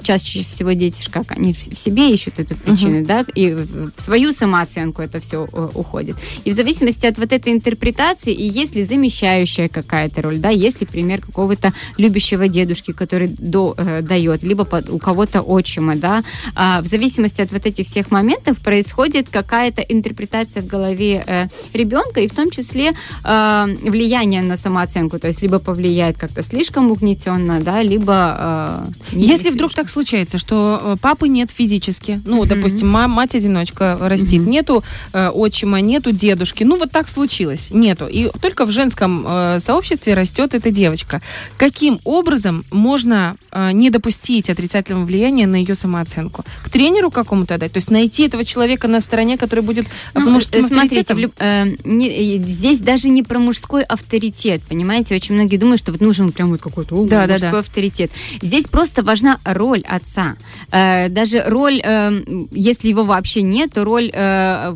Чаще 0.03 0.43
всего 0.43 0.73
дети, 0.73 1.09
как 1.09 1.31
они 1.31 1.53
в 1.53 1.75
себе 1.75 2.13
ищут 2.13 2.39
эту 2.39 2.55
причину, 2.55 3.05
да, 3.05 3.25
и 3.35 3.51
в 3.51 4.01
свою 4.01 4.31
самооценку 4.31 5.01
это 5.01 5.19
все 5.19 5.47
уходит. 5.73 6.17
И 6.43 6.51
в 6.51 6.55
зависимости 6.55 7.05
от 7.05 7.17
вот 7.17 7.31
этой 7.31 7.53
интерпретации, 7.53 8.33
и 8.33 8.43
если 8.43 8.83
замещающая 8.83 9.69
какая-то 9.69 10.21
роль, 10.21 10.37
да, 10.37 10.49
если 10.49 10.85
пример 10.85 11.21
какого-то 11.21 11.73
любящего 11.97 12.47
дедушки, 12.47 12.91
который 12.93 13.27
до, 13.27 13.75
э, 13.77 14.01
дает, 14.01 14.43
либо 14.43 14.65
под, 14.65 14.89
у 14.89 14.97
кого-то 14.97 15.41
отчима, 15.41 15.95
да, 15.95 16.23
а 16.55 16.81
в 16.81 16.87
зависимости 16.87 17.41
от 17.41 17.51
вот 17.51 17.65
этих 17.65 17.85
всех 17.85 18.11
моментов 18.11 18.57
происходит 18.57 19.29
какая-то 19.29 19.81
интерпретация 19.81 20.63
в 20.63 20.67
голове 20.67 21.23
э, 21.25 21.47
ребенка, 21.73 22.19
и 22.21 22.27
в 22.27 22.35
том 22.35 22.49
числе 22.51 22.91
э, 23.23 23.75
влияние 23.81 24.41
на 24.41 24.57
самооценку, 24.57 25.19
то 25.19 25.27
есть 25.27 25.41
либо 25.41 25.59
повлияет 25.59 26.17
как-то 26.17 26.43
слишком 26.49 26.91
угнетенно, 26.91 27.59
да, 27.59 27.81
либо... 27.83 28.87
Э, 29.11 29.17
Если 29.17 29.51
вдруг 29.51 29.73
так 29.73 29.89
случается, 29.89 30.37
что 30.37 30.81
э, 30.81 30.95
папы 30.99 31.27
нет 31.27 31.51
физически, 31.51 32.21
ну, 32.25 32.43
mm-hmm. 32.43 32.47
допустим, 32.47 32.89
мать-одиночка 32.89 33.97
растит, 34.01 34.41
mm-hmm. 34.41 34.49
нету 34.49 34.83
э, 35.13 35.29
отчима, 35.29 35.81
нету 35.81 36.11
дедушки, 36.11 36.63
ну, 36.63 36.77
вот 36.77 36.91
так 36.91 37.09
случилось, 37.09 37.67
нету. 37.71 38.07
И 38.07 38.29
только 38.41 38.65
в 38.65 38.71
женском 38.71 39.25
э, 39.27 39.59
сообществе 39.63 40.13
растет 40.15 40.53
эта 40.53 40.71
девочка. 40.71 41.21
Каким 41.57 41.99
образом 42.03 42.65
можно 42.71 43.35
э, 43.51 43.71
не 43.71 43.89
допустить 43.89 44.49
отрицательного 44.49 45.05
влияния 45.05 45.47
на 45.47 45.55
ее 45.55 45.75
самооценку? 45.75 46.43
К 46.63 46.69
тренеру 46.69 47.11
какому-то 47.11 47.57
дать? 47.57 47.73
То 47.73 47.77
есть 47.77 47.91
найти 47.91 48.23
этого 48.23 48.43
человека 48.43 48.87
на 48.87 49.01
стороне, 49.01 49.37
который 49.37 49.63
будет 49.63 49.85
ну, 50.13 50.29
мужским 50.29 50.67
смотрите, 50.67 51.13
в, 51.13 51.31
э, 51.39 51.65
не, 51.83 52.37
здесь 52.37 52.79
даже 52.79 53.09
не 53.09 53.23
про 53.23 53.39
мужской 53.39 53.83
авторитет, 53.83 54.61
понимаете? 54.67 55.15
Очень 55.15 55.35
многие 55.35 55.57
думают, 55.57 55.79
что 55.79 55.91
вот 55.91 56.01
нужен 56.01 56.31
прям 56.39 56.51
вот 56.51 56.61
какой-то 56.61 56.95
да, 57.03 57.27
мужской 57.27 57.39
да, 57.39 57.51
да. 57.51 57.59
авторитет. 57.59 58.11
Здесь 58.41 58.65
просто 58.67 59.03
важна 59.03 59.39
роль 59.43 59.81
отца. 59.81 60.37
Э, 60.71 61.09
даже 61.09 61.43
роль, 61.45 61.81
э, 61.83 62.45
если 62.51 62.87
его 62.87 63.03
вообще 63.03 63.41
нет, 63.41 63.73
то 63.73 63.83
роль 63.83 64.09
э, 64.13 64.73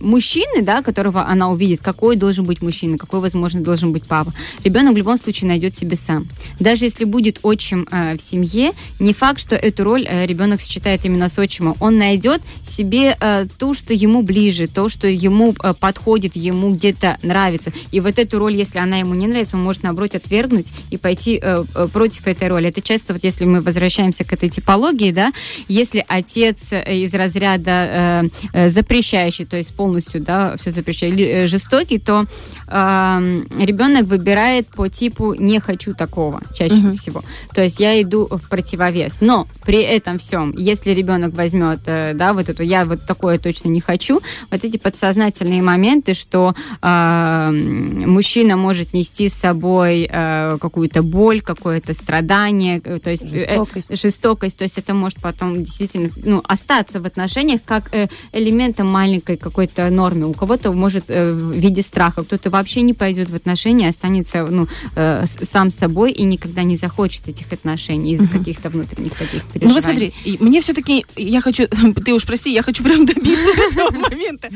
мужчины, 0.00 0.62
да, 0.62 0.82
которого 0.82 1.24
она 1.28 1.50
увидит, 1.50 1.80
какой 1.80 2.16
должен 2.16 2.44
быть 2.44 2.62
мужчина, 2.62 2.98
какой, 2.98 3.20
возможно, 3.20 3.60
должен 3.60 3.92
быть 3.92 4.08
папа. 4.08 4.32
Ребенок 4.64 4.94
в 4.94 4.96
любом 4.96 5.16
случае 5.16 5.50
найдет 5.50 5.76
себе 5.76 5.96
сам. 5.96 6.26
Даже 6.58 6.84
если 6.84 7.04
будет 7.04 7.38
отчим 7.42 7.86
э, 7.92 8.16
в 8.16 8.20
семье, 8.20 8.72
не 8.98 9.12
факт, 9.12 9.40
что 9.40 9.54
эту 9.54 9.84
роль 9.84 10.04
э, 10.08 10.26
ребенок 10.26 10.60
сочетает 10.60 11.04
именно 11.04 11.28
с 11.28 11.38
отчимом. 11.38 11.76
Он 11.78 11.96
найдет 11.96 12.42
себе 12.64 13.16
э, 13.20 13.46
ту, 13.56 13.74
что 13.74 13.94
ему 13.94 14.22
ближе, 14.22 14.66
то, 14.66 14.88
что 14.88 15.06
ему 15.06 15.54
э, 15.62 15.74
подходит, 15.78 16.34
ему 16.34 16.74
где-то 16.74 17.18
нравится. 17.22 17.72
И 17.92 18.00
вот 18.00 18.18
эту 18.18 18.40
роль, 18.40 18.56
если 18.56 18.80
она 18.80 18.96
ему 18.96 19.14
не 19.14 19.28
нравится, 19.28 19.56
он 19.56 19.62
может, 19.62 19.84
наоборот, 19.84 20.16
отвергнуть 20.16 20.72
и 20.90 21.03
пойти 21.04 21.38
э, 21.42 21.64
э 21.74 21.88
против 21.92 22.26
этой 22.26 22.48
роли. 22.48 22.68
Это 22.68 22.80
часто, 22.80 23.12
вот 23.12 23.24
если 23.24 23.44
мы 23.44 23.60
возвращаемся 23.60 24.24
к 24.24 24.32
этой 24.32 24.48
типологии, 24.48 25.10
да, 25.10 25.32
если 25.68 26.02
отец 26.08 26.72
э, 26.72 26.96
из 27.04 27.14
разряда 27.14 27.70
э, 27.70 28.22
э, 28.54 28.68
запрещающий, 28.70 29.44
то 29.44 29.58
есть 29.58 29.74
полностью, 29.74 30.22
да, 30.22 30.56
все 30.56 30.70
запрещает, 30.70 31.20
э, 31.20 31.46
жестокий, 31.46 31.98
то 31.98 32.24
э, 32.66 33.40
ребенок 33.58 34.04
выбирает 34.04 34.68
по 34.68 34.88
типу 34.88 35.34
«не 35.34 35.60
хочу 35.60 35.94
такого» 35.94 36.42
чаще 36.54 36.74
угу. 36.74 36.92
всего. 36.92 37.22
То 37.54 37.62
есть 37.62 37.80
я 37.80 38.00
иду 38.00 38.26
в 38.30 38.48
противовес. 38.48 39.20
Но 39.20 39.46
при 39.64 39.82
этом 39.82 40.18
всем, 40.18 40.54
если 40.56 40.90
ребенок 40.90 41.34
возьмет, 41.34 41.80
э, 41.86 42.12
да, 42.14 42.32
вот 42.32 42.48
эту 42.48 42.62
«я 42.62 42.84
вот 42.84 43.06
такое 43.06 43.38
точно 43.38 43.68
не 43.68 43.80
хочу», 43.80 44.20
вот 44.50 44.64
эти 44.64 44.76
подсознательные 44.76 45.62
моменты, 45.62 46.14
что 46.14 46.54
э, 46.82 47.50
мужчина 48.06 48.56
может 48.56 48.92
нести 48.92 49.28
с 49.28 49.34
собой 49.34 50.08
э, 50.10 50.58
какую-то 50.60 51.02
боль, 51.02 51.40
какое-то 51.40 51.94
страдание, 51.94 52.80
э, 52.84 52.98
то 52.98 53.10
есть 53.10 53.28
жестокость. 53.28 53.90
Э, 53.90 53.96
жестокость, 53.96 54.58
то 54.58 54.64
есть 54.64 54.78
это 54.78 54.94
может 54.94 55.20
потом 55.20 55.64
действительно 55.64 56.10
ну, 56.16 56.42
остаться 56.46 57.00
в 57.00 57.06
отношениях 57.06 57.60
как 57.64 57.94
э, 57.94 58.08
элементом 58.32 58.88
маленькой 58.88 59.36
какой-то 59.36 59.90
нормы. 59.90 60.26
У 60.26 60.32
кого-то 60.32 60.72
может 60.72 61.04
э, 61.08 61.30
в 61.30 61.52
виде 61.52 61.82
страха, 61.82 62.22
кто-то 62.22 62.50
вообще 62.64 62.80
не 62.80 62.94
пойдет 62.94 63.28
в 63.28 63.34
отношения, 63.34 63.88
останется 63.88 64.46
ну, 64.46 64.66
э, 64.96 65.26
сам 65.42 65.70
собой 65.70 66.12
и 66.12 66.22
никогда 66.22 66.62
не 66.62 66.76
захочет 66.76 67.28
этих 67.28 67.52
отношений 67.52 68.14
из-за 68.14 68.24
угу. 68.24 68.38
каких-то 68.38 68.70
внутренних 68.70 69.12
таких 69.12 69.44
переживаний. 69.44 69.68
Ну 69.68 69.74
вот 69.74 69.82
смотри, 69.82 70.12
мне 70.40 70.62
все-таки, 70.62 71.04
я 71.14 71.42
хочу, 71.42 71.68
ты 72.04 72.14
уж 72.14 72.24
прости, 72.24 72.52
я 72.52 72.62
хочу 72.62 72.82
прям 72.82 73.04
добиться 73.04 73.50
этого 73.70 73.90
момента. 73.90 74.48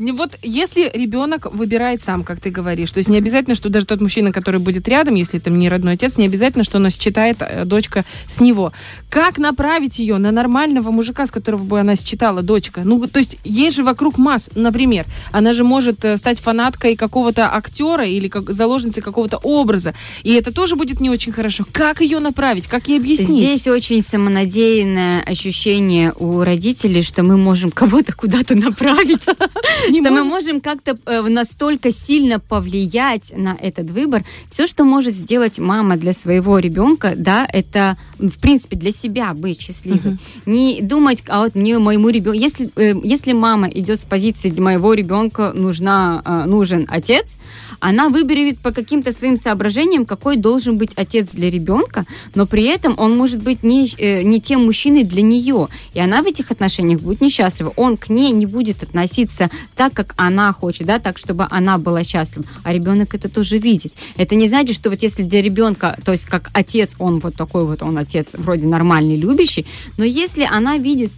Вот 0.00 0.38
если 0.42 0.90
ребенок 0.94 1.52
выбирает 1.52 2.02
сам, 2.02 2.24
как 2.24 2.40
ты 2.40 2.48
говоришь, 2.48 2.90
то 2.90 2.98
есть 2.98 3.10
не 3.10 3.18
обязательно, 3.18 3.54
что 3.54 3.68
даже 3.68 3.84
тот 3.84 4.00
мужчина, 4.00 4.32
который 4.32 4.58
будет 4.58 4.88
рядом, 4.88 5.14
если 5.14 5.38
это 5.38 5.50
не 5.50 5.68
родной 5.68 5.94
отец, 5.94 6.16
не 6.16 6.24
обязательно, 6.24 6.64
что 6.64 6.78
она 6.78 6.88
считает 6.88 7.36
э, 7.40 7.66
дочка 7.66 8.06
с 8.26 8.40
него. 8.40 8.72
Как 9.10 9.36
направить 9.36 9.98
ее 9.98 10.16
на 10.16 10.30
нормального 10.30 10.90
мужика, 10.90 11.26
с 11.26 11.30
которого 11.30 11.64
бы 11.64 11.78
она 11.78 11.96
считала 11.96 12.40
дочка? 12.40 12.80
Ну, 12.82 13.06
то 13.08 13.18
есть 13.18 13.38
есть 13.44 13.76
же 13.76 13.84
вокруг 13.84 14.16
масс, 14.16 14.48
например, 14.54 15.04
она 15.32 15.52
же 15.52 15.64
может 15.64 16.02
э, 16.04 16.16
стать 16.16 16.40
фанаткой 16.40 16.96
какого-то 16.96 17.54
актера 17.54 18.06
или 18.06 18.28
как 18.28 18.50
заложницей 18.50 19.02
какого-то 19.02 19.36
образа, 19.36 19.92
и 20.22 20.32
это 20.32 20.50
тоже 20.50 20.76
будет 20.76 21.00
не 21.00 21.10
очень 21.10 21.32
хорошо. 21.32 21.66
Как 21.70 22.00
ее 22.00 22.20
направить? 22.20 22.68
Как 22.68 22.88
ей 22.88 22.98
объяснить? 22.98 23.28
Здесь 23.28 23.66
очень 23.66 24.00
самонадеянное 24.00 25.22
ощущение 25.24 26.14
у 26.18 26.42
родителей, 26.42 27.02
что 27.02 27.22
мы 27.22 27.36
можем 27.36 27.70
кого-то 27.70 28.14
куда-то 28.14 28.54
направить, 28.54 29.20
что 29.94 30.10
мы 30.10 30.24
можем 30.24 30.60
как-то 30.60 30.98
э, 31.06 31.22
настолько 31.22 31.92
сильно 31.92 32.40
повлиять 32.40 33.32
на 33.36 33.56
этот 33.60 33.90
выбор. 33.90 34.24
Все, 34.48 34.66
что 34.66 34.84
может 34.84 35.14
сделать 35.14 35.58
мама 35.58 35.96
для 35.96 36.12
своего 36.12 36.58
ребенка, 36.58 37.14
да, 37.16 37.46
это 37.50 37.96
в 38.28 38.38
принципе 38.38 38.76
для 38.76 38.92
себя 38.92 39.34
быть 39.34 39.60
счастливой. 39.60 40.18
Не 40.46 40.82
думать, 40.82 41.22
а 41.28 41.42
вот 41.42 41.54
мне 41.54 41.78
моему 41.78 42.08
ребенку, 42.08 42.38
если 42.38 42.70
э, 42.76 42.94
если 43.02 43.32
мама 43.32 43.68
идет 43.68 44.00
с 44.00 44.04
позиции 44.04 44.50
для 44.50 44.62
моего 44.62 44.94
ребенка 44.94 45.52
нужна 45.54 46.22
э, 46.24 46.44
нужен 46.46 46.86
отец, 46.88 47.36
она 47.80 48.08
выберет 48.08 48.58
по 48.58 48.72
каким-то 48.72 49.12
своим 49.12 49.36
соображениям, 49.36 50.06
какой 50.06 50.36
должен 50.36 50.78
быть 50.78 50.90
отец 50.96 51.34
для 51.34 51.50
ребенка, 51.50 52.04
но 52.34 52.46
при 52.46 52.64
этом 52.64 52.94
он 52.98 53.16
может 53.16 53.42
быть 53.42 53.62
не, 53.62 53.88
э, 53.98 54.22
не 54.22 54.40
тем 54.40 54.64
мужчиной 54.64 55.04
для 55.04 55.22
нее. 55.22 55.68
И 55.94 56.00
она 56.00 56.22
в 56.22 56.26
этих 56.26 56.50
отношениях 56.50 57.00
будет 57.00 57.20
несчастлива. 57.20 57.72
Он 57.76 57.96
к 57.96 58.08
ней 58.08 58.30
не 58.32 58.46
будет 58.46 58.82
относиться 58.82 59.50
так, 59.76 59.92
как 59.94 60.14
она 60.16 60.52
хочет, 60.52 60.86
да, 60.86 60.98
так, 60.98 61.18
чтобы 61.18 61.46
она 61.50 61.78
была 61.78 62.04
счастлива. 62.04 62.44
А 62.62 62.72
ребенок 62.72 63.14
это 63.14 63.28
тоже 63.28 63.58
видит. 63.58 63.92
Это 64.16 64.34
не 64.34 64.48
значит, 64.48 64.76
что 64.76 64.90
вот 64.90 65.02
если 65.02 65.22
для 65.22 65.42
ребенка, 65.42 65.96
то 66.04 66.12
есть 66.12 66.26
как 66.26 66.50
отец, 66.52 66.94
он 66.98 67.18
вот 67.20 67.34
такой 67.34 67.64
вот, 67.64 67.82
он 67.82 67.98
отец 68.10 68.28
вроде 68.34 68.66
нормальный, 68.66 69.16
любящий, 69.16 69.66
но 69.96 70.04
если 70.04 70.46
она 70.50 70.76
видит 70.78 71.12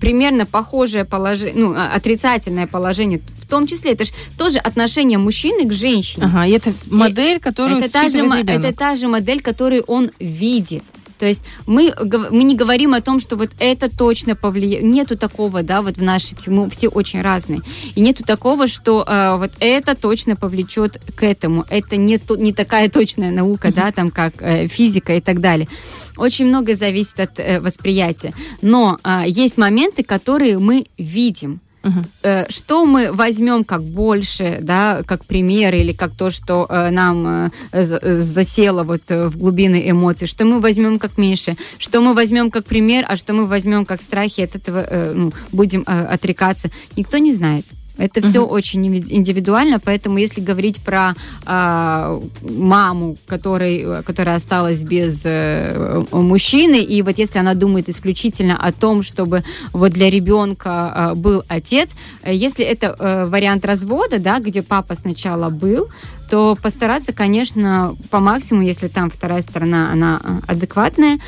примерно 0.00 0.46
похожее 0.46 1.04
положение, 1.04 1.54
ну, 1.56 1.74
отрицательное 1.74 2.66
положение, 2.66 3.20
в 3.38 3.46
том 3.46 3.66
числе, 3.66 3.92
это 3.92 4.04
же 4.04 4.12
тоже 4.36 4.58
отношение 4.58 5.18
мужчины 5.18 5.68
к 5.68 5.72
женщине. 5.72 6.26
Ага, 6.26 6.46
и 6.46 6.50
это 6.52 6.72
модель, 6.90 7.38
которую 7.38 7.78
это 7.78 7.92
та, 7.92 8.08
же, 8.08 8.18
это 8.46 8.72
та 8.72 8.94
же 8.94 9.08
модель, 9.08 9.40
которую 9.40 9.82
он 9.82 10.10
видит. 10.18 10.82
То 11.22 11.26
есть 11.26 11.44
мы, 11.66 11.94
мы 12.32 12.42
не 12.42 12.56
говорим 12.56 12.94
о 12.94 13.00
том, 13.00 13.20
что 13.20 13.36
вот 13.36 13.50
это 13.60 13.88
точно 13.88 14.34
повлияет. 14.34 14.82
Нету 14.82 15.16
такого, 15.16 15.62
да, 15.62 15.80
вот 15.80 15.98
в 15.98 16.02
нашей, 16.02 16.36
мы 16.48 16.68
все 16.68 16.88
очень 16.88 17.22
разные. 17.22 17.60
И 17.94 18.00
нету 18.00 18.24
такого, 18.24 18.66
что 18.66 19.04
э, 19.06 19.36
вот 19.36 19.52
это 19.60 19.94
точно 19.94 20.34
повлечет 20.34 21.00
к 21.14 21.22
этому. 21.22 21.64
Это 21.70 21.94
не, 21.96 22.18
не 22.38 22.52
такая 22.52 22.88
точная 22.88 23.30
наука, 23.30 23.72
да, 23.72 23.92
там 23.92 24.10
как 24.10 24.34
э, 24.40 24.66
физика 24.66 25.14
и 25.14 25.20
так 25.20 25.40
далее. 25.40 25.68
Очень 26.16 26.46
многое 26.46 26.76
зависит 26.76 27.20
от 27.20 27.38
э, 27.38 27.60
восприятия. 27.60 28.32
Но 28.60 28.98
э, 29.02 29.24
есть 29.26 29.58
моменты, 29.58 30.02
которые 30.02 30.58
мы 30.58 30.86
видим. 30.98 31.60
Uh-huh. 31.82 32.46
Что 32.48 32.84
мы 32.84 33.10
возьмем 33.10 33.64
как 33.64 33.82
больше, 33.82 34.60
да, 34.62 35.02
как 35.04 35.24
пример 35.24 35.74
или 35.74 35.92
как 35.92 36.14
то, 36.14 36.30
что 36.30 36.64
э, 36.68 36.90
нам 36.90 37.50
э, 37.72 37.82
засело 37.82 38.84
вот 38.84 39.10
в 39.10 39.36
глубины 39.36 39.90
эмоций, 39.90 40.28
что 40.28 40.44
мы 40.44 40.60
возьмем 40.60 41.00
как 41.00 41.18
меньше, 41.18 41.56
что 41.78 42.00
мы 42.00 42.14
возьмем 42.14 42.52
как 42.52 42.66
пример, 42.66 43.04
а 43.08 43.16
что 43.16 43.32
мы 43.32 43.46
возьмем 43.46 43.84
как 43.84 44.00
страхи, 44.00 44.42
от 44.42 44.54
этого 44.54 44.86
ну, 45.12 45.32
будем 45.50 45.82
отрекаться, 45.84 46.70
никто 46.96 47.18
не 47.18 47.34
знает. 47.34 47.66
Это 47.98 48.20
uh-huh. 48.20 48.28
все 48.28 48.46
очень 48.46 48.86
индивидуально, 48.86 49.78
поэтому 49.78 50.18
если 50.18 50.40
говорить 50.40 50.82
про 50.82 51.14
э, 51.46 52.20
маму, 52.42 53.16
который, 53.26 54.02
которая 54.02 54.36
осталась 54.36 54.82
без 54.82 55.22
э, 55.24 56.02
мужчины, 56.10 56.82
и 56.82 57.02
вот 57.02 57.18
если 57.18 57.38
она 57.38 57.54
думает 57.54 57.88
исключительно 57.88 58.56
о 58.56 58.72
том, 58.72 59.02
чтобы 59.02 59.44
вот 59.72 59.92
для 59.92 60.10
ребенка 60.10 61.12
э, 61.12 61.14
был 61.14 61.44
отец, 61.48 61.94
э, 62.22 62.34
если 62.34 62.64
это 62.64 62.96
э, 62.98 63.26
вариант 63.26 63.64
развода, 63.66 64.18
да, 64.18 64.38
где 64.38 64.62
папа 64.62 64.94
сначала 64.94 65.50
был, 65.50 65.88
то 66.30 66.56
постараться, 66.60 67.12
конечно, 67.12 67.94
по 68.08 68.18
максимуму, 68.18 68.66
если 68.66 68.88
там 68.88 69.10
вторая 69.10 69.42
сторона, 69.42 69.92
она 69.92 70.18
адекватная, 70.46 71.16
э, 71.16 71.20